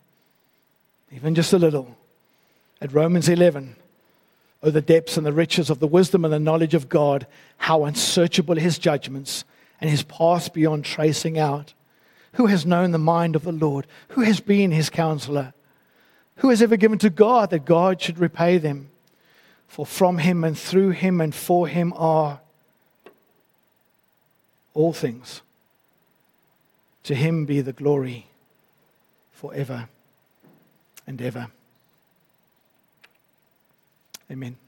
even 1.12 1.36
just 1.36 1.54
a 1.54 1.60
little, 1.60 1.96
at 2.82 2.94
Romans 2.94 3.30
11, 3.30 3.76
Oh, 4.66 4.72
the 4.72 4.82
depths 4.82 5.16
and 5.16 5.24
the 5.24 5.32
riches 5.32 5.70
of 5.70 5.78
the 5.78 5.86
wisdom 5.86 6.26
and 6.26 6.34
the 6.34 6.40
knowledge 6.40 6.74
of 6.74 6.90
God, 6.90 7.28
how 7.58 7.86
unsearchable 7.86 8.56
his 8.56 8.80
judgments 8.80 9.44
and 9.80 9.92
his 9.92 10.02
paths 10.02 10.50
beyond 10.50 10.84
tracing 10.84 11.38
out. 11.38 11.76
Who 12.34 12.48
has 12.48 12.66
known 12.66 12.92
the 12.92 12.98
mind 12.98 13.36
of 13.36 13.44
the 13.44 13.52
Lord? 13.52 13.86
Who 14.10 14.22
has 14.22 14.40
been 14.40 14.72
his 14.72 14.90
counselor? 14.90 15.54
Who 16.38 16.50
has 16.50 16.64
ever 16.64 16.78
given 16.78 16.98
to 16.98 17.12
God 17.12 17.52
that 17.52 17.66
God 17.66 18.02
should 18.02 18.18
repay 18.18 18.58
them? 18.58 18.90
For 19.68 19.86
from 19.86 20.18
him 20.18 20.44
and 20.44 20.58
through 20.58 20.92
him 20.92 21.22
and 21.22 21.34
for 21.34 21.68
him 21.68 21.94
are 21.96 22.40
all 24.74 24.94
things. 24.94 25.44
To 27.04 27.14
him 27.14 27.46
be 27.46 27.62
the 27.62 27.72
glory 27.72 28.26
forever 29.32 29.90
and 31.08 31.22
ever. 31.22 31.48
Amen. 34.32 34.65